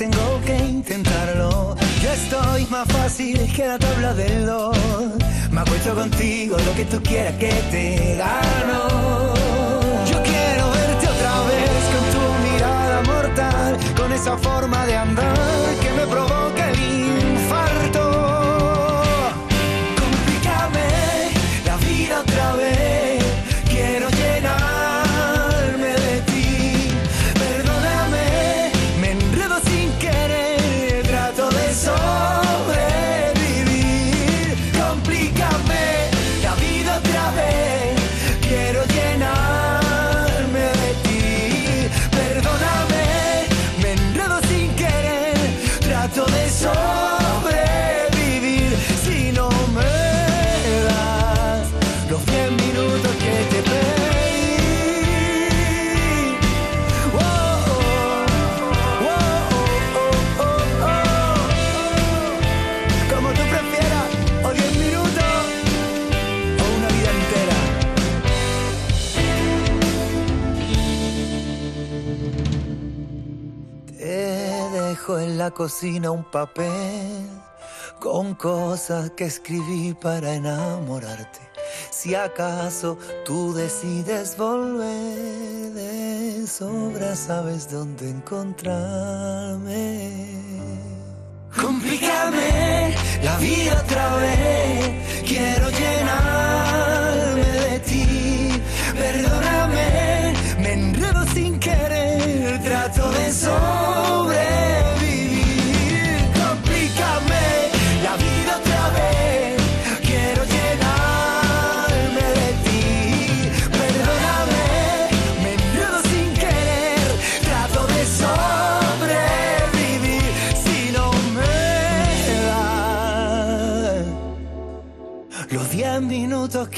Tengo 0.00 0.40
que 0.46 0.56
intentarlo. 0.56 1.76
Yo 2.02 2.10
estoy 2.10 2.64
más 2.70 2.88
fácil 2.88 3.36
que 3.54 3.66
la 3.66 3.78
tabla 3.78 4.14
del 4.14 4.46
dos. 4.46 4.74
Me 5.50 5.60
acuesto 5.60 5.94
contigo 5.94 6.56
lo 6.56 6.72
que 6.74 6.86
tú 6.86 7.02
quieras 7.02 7.34
que 7.34 7.52
te 7.70 8.16
gano. 8.16 9.34
Yo 10.10 10.22
quiero 10.22 10.70
verte 10.70 11.06
otra 11.06 11.34
vez 11.50 11.80
con 11.92 12.04
tu 12.14 12.22
mirada 12.48 13.02
mortal, 13.12 13.76
con 13.94 14.10
esa 14.14 14.38
forma 14.38 14.86
de 14.86 14.96
andar 14.96 15.36
que 15.82 15.90
me 15.92 16.06
provoca 16.06 16.49
cocina 75.50 76.10
un 76.10 76.24
papel 76.24 77.28
con 78.00 78.34
cosas 78.34 79.10
que 79.10 79.24
escribí 79.24 79.94
para 79.94 80.34
enamorarte. 80.34 81.40
Si 81.90 82.14
acaso 82.14 82.98
tú 83.24 83.52
decides 83.52 84.36
volver 84.36 85.72
de 85.72 86.46
sobra, 86.46 87.14
sabes 87.14 87.70
dónde 87.70 88.10
encontrarme. 88.10 89.70
Complícame 91.60 92.94
la 93.22 93.36
vida 93.38 93.82
otra 93.84 94.16
vez. 94.16 95.22
Quiero 95.26 95.68
llenarme 95.70 97.44
de 97.44 97.80
ti. 97.80 98.62
Perdóname, 98.96 100.34
me 100.58 100.72
enredo 100.72 101.24
sin 101.34 101.58
querer. 101.58 102.62
Trato 102.62 103.10
de 103.10 103.32
sobrevivir. 103.32 103.99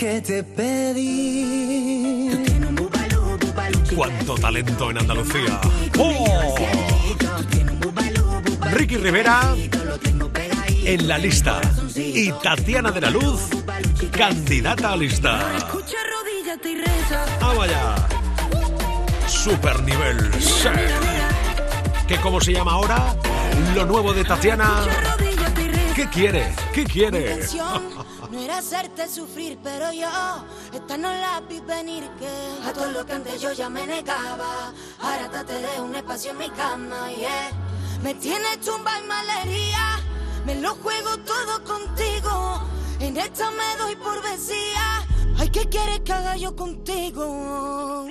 Que 0.02 0.20
te 0.20 0.42
pedí. 0.42 2.28
¡Cuánto 3.94 4.34
talento 4.34 4.90
en 4.90 4.98
Andalucía! 4.98 5.60
¡Oh! 5.96 6.56
Ricky 8.72 8.96
Rivera 8.96 9.54
en 10.84 11.06
la 11.06 11.18
lista. 11.18 11.60
Y 11.94 12.32
Tatiana 12.32 12.90
de 12.90 13.00
la 13.00 13.10
Luz, 13.10 13.42
candidata 14.10 14.92
a 14.92 14.96
lista. 14.96 15.56
Escucha, 15.56 15.96
arrodíllate 16.04 16.72
y 16.72 16.78
reza. 16.78 17.24
¡Ah, 17.40 17.54
vaya! 17.56 17.94
Super 19.28 19.84
nivel. 19.84 20.18
sí. 20.40 20.68
¿Qué 22.08 22.16
cómo 22.16 22.40
se 22.40 22.52
llama 22.52 22.72
ahora? 22.72 23.14
Lo 23.76 23.86
nuevo 23.86 24.12
de 24.12 24.24
Tatiana. 24.24 24.82
¿Qué 26.02 26.08
quiere? 26.08 26.52
¿Qué 26.74 26.82
quiere? 26.82 27.20
intención 27.20 27.90
no 28.32 28.40
era 28.40 28.58
hacerte 28.58 29.06
sufrir, 29.06 29.56
pero 29.62 29.92
yo 29.92 30.08
esta 30.74 30.96
no 30.96 31.08
la 31.08 31.40
vi 31.48 31.60
venir 31.60 32.02
que 32.18 32.28
a 32.68 32.72
todo 32.72 32.90
lo 32.90 33.06
que 33.06 33.12
antes 33.12 33.40
yo 33.40 33.52
ya 33.52 33.68
me 33.68 33.86
negaba. 33.86 34.72
Ahora 35.00 35.44
te 35.46 35.54
de 35.54 35.80
un 35.80 35.94
espacio 35.94 36.32
en 36.32 36.38
mi 36.38 36.50
cama, 36.50 37.08
yeah. 37.12 37.52
Me 38.02 38.14
tienes 38.14 38.60
tumba 38.62 38.98
y 38.98 39.06
malería, 39.06 40.00
me 40.44 40.56
lo 40.56 40.74
juego 40.74 41.18
todo 41.18 41.62
contigo. 41.62 42.60
En 42.98 43.16
esta 43.16 43.52
me 43.52 43.76
doy 43.78 43.94
por 43.94 44.20
vencida. 44.24 45.06
Ay, 45.38 45.50
¿qué 45.50 45.68
quieres 45.68 46.00
que 46.00 46.12
haga 46.12 46.36
yo 46.36 46.56
contigo? 46.56 48.06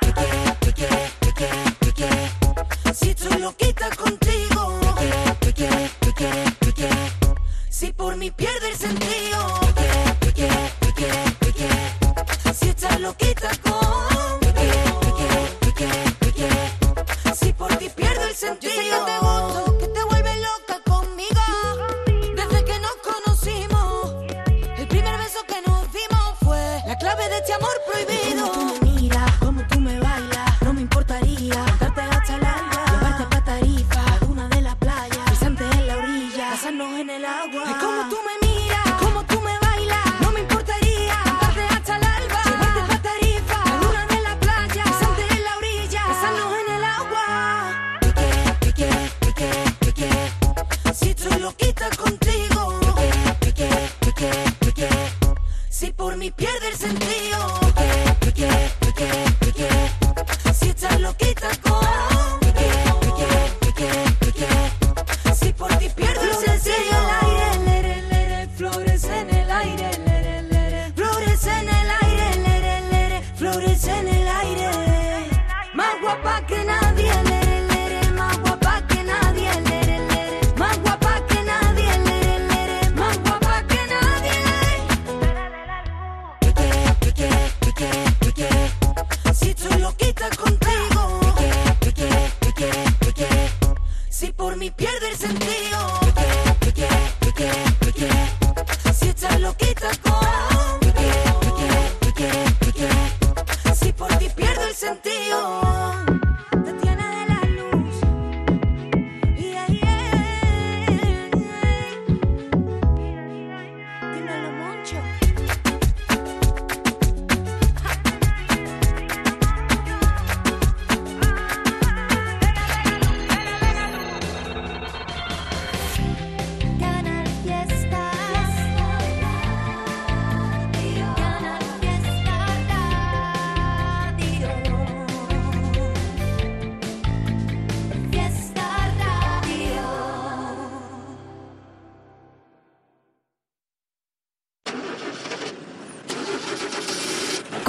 ¿Qué 0.00 0.12
quieres, 0.12 0.58
qué 0.60 0.72
quieres, 0.74 1.12
qué 1.20 1.32
quieres, 1.32 1.74
qué 1.80 1.92
quieres? 1.92 2.43
Si 2.94 3.10
estoy 3.10 3.38
loquita 3.40 3.90
contigo. 3.96 4.80
Si 7.68 7.92
por 7.92 8.16
mí 8.16 8.30
pierde 8.30 8.70
el 8.70 8.76
sentido. 8.76 9.60
Si 12.54 12.68
estás 12.68 13.00
loquita 13.00 13.50
conmigo. 13.62 14.43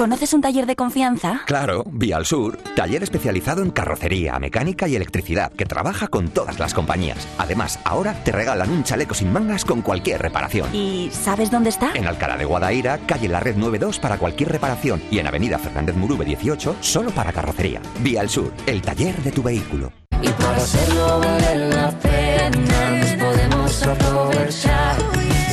¿Conoces 0.06 0.34
un 0.34 0.40
taller 0.40 0.66
de 0.66 0.76
confianza? 0.76 1.40
Claro, 1.46 1.82
Vía 1.90 2.16
al 2.16 2.26
Sur, 2.26 2.58
taller 2.76 3.02
especializado 3.02 3.60
en 3.64 3.72
carrocería, 3.72 4.38
mecánica 4.38 4.86
y 4.86 4.94
electricidad, 4.94 5.50
que 5.50 5.66
trabaja 5.66 6.06
con 6.06 6.28
todas 6.28 6.60
las 6.60 6.74
compañías. 6.74 7.26
Además, 7.38 7.80
ahora 7.82 8.14
te 8.22 8.30
regalan 8.30 8.70
un 8.70 8.84
chaleco 8.84 9.14
sin 9.14 9.32
mangas 9.32 9.64
con 9.64 9.82
cualquier 9.82 10.22
reparación. 10.22 10.72
¿Y 10.72 11.10
sabes 11.10 11.50
dónde 11.50 11.70
está? 11.70 11.90
En 11.94 12.06
Alcalá 12.06 12.36
de 12.36 12.44
Guadaira, 12.44 12.98
calle 12.98 13.26
La 13.26 13.40
Red 13.40 13.56
92 13.56 13.98
para 13.98 14.16
cualquier 14.16 14.52
reparación 14.52 15.02
y 15.10 15.18
en 15.18 15.26
Avenida 15.26 15.58
Fernández 15.58 15.96
Murube 15.96 16.24
18 16.24 16.76
solo 16.82 17.10
para 17.10 17.32
carrocería. 17.32 17.82
Vía 17.98 18.20
al 18.20 18.30
Sur, 18.30 18.52
el 18.68 18.82
taller 18.82 19.20
de 19.24 19.32
tu 19.32 19.42
vehículo. 19.42 19.90
Y 20.22 20.28
por 20.28 20.54
hacerlo 20.54 21.18
valer 21.18 21.74
la 21.74 21.90
pena, 21.98 22.90
nos 22.92 23.10
podemos 23.10 23.82
aprovechar. 23.82 24.96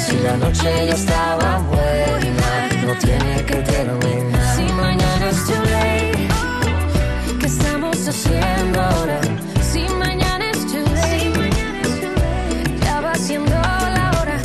Si 0.05 0.15
la 0.19 0.37
noche 0.37 0.85
ya 0.85 0.93
estaba 0.93 1.57
buena, 1.57 2.69
no 2.85 2.93
tiene 2.99 3.45
que 3.47 3.55
terminar. 3.55 4.42
Si 9.71 9.87
mañana 9.95 10.49
es 10.51 10.59
tu 10.69 10.77
ley, 10.77 11.33
ya 12.83 13.01
va 13.01 13.11
haciendo 13.11 13.51
la 13.51 14.11
hora. 14.19 14.37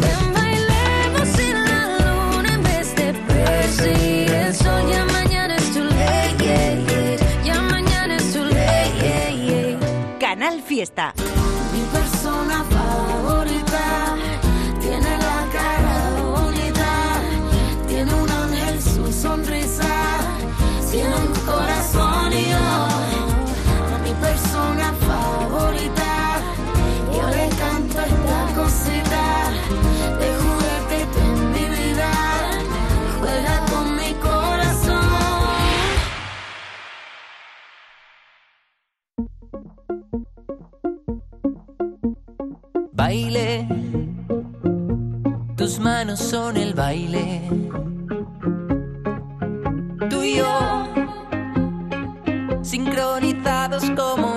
Ya 0.00 0.18
bailemos 0.34 1.38
en 1.38 1.64
la 1.64 1.80
luna 2.04 2.54
en 2.54 2.62
vez 2.62 2.94
de 2.96 3.12
percibir. 3.28 4.52
Ya 4.90 5.04
mañana 5.06 5.56
es 5.56 5.72
tu 5.72 5.82
ley, 5.84 7.16
ya 7.44 7.60
mañana 7.60 8.16
es 8.16 8.32
tu 8.32 8.44
ley, 8.44 9.78
Canal 10.18 10.62
Fiesta. 10.62 11.14
baile, 43.04 43.68
tus 45.56 45.78
manos 45.78 46.20
son 46.20 46.56
el 46.56 46.72
baile. 46.72 47.42
Tú 50.08 50.22
y 50.22 50.36
yo, 50.36 50.86
sincronizados 52.62 53.90
como 53.90 54.33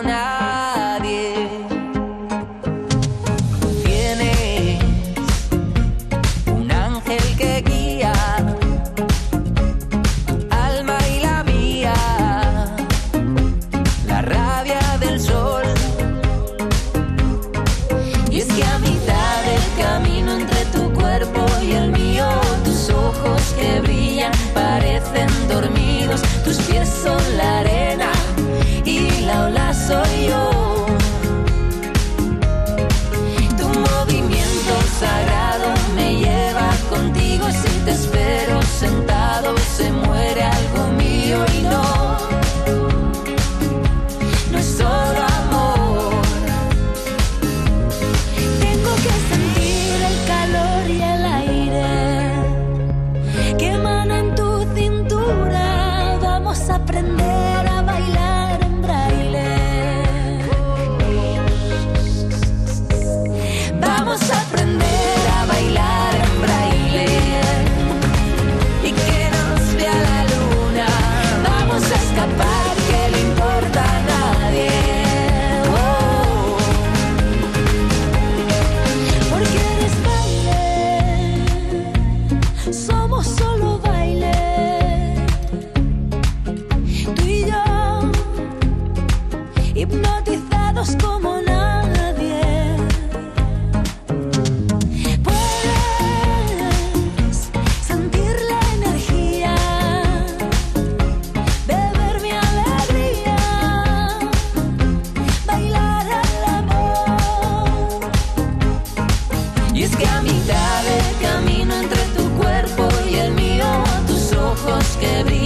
que. 114.99 115.36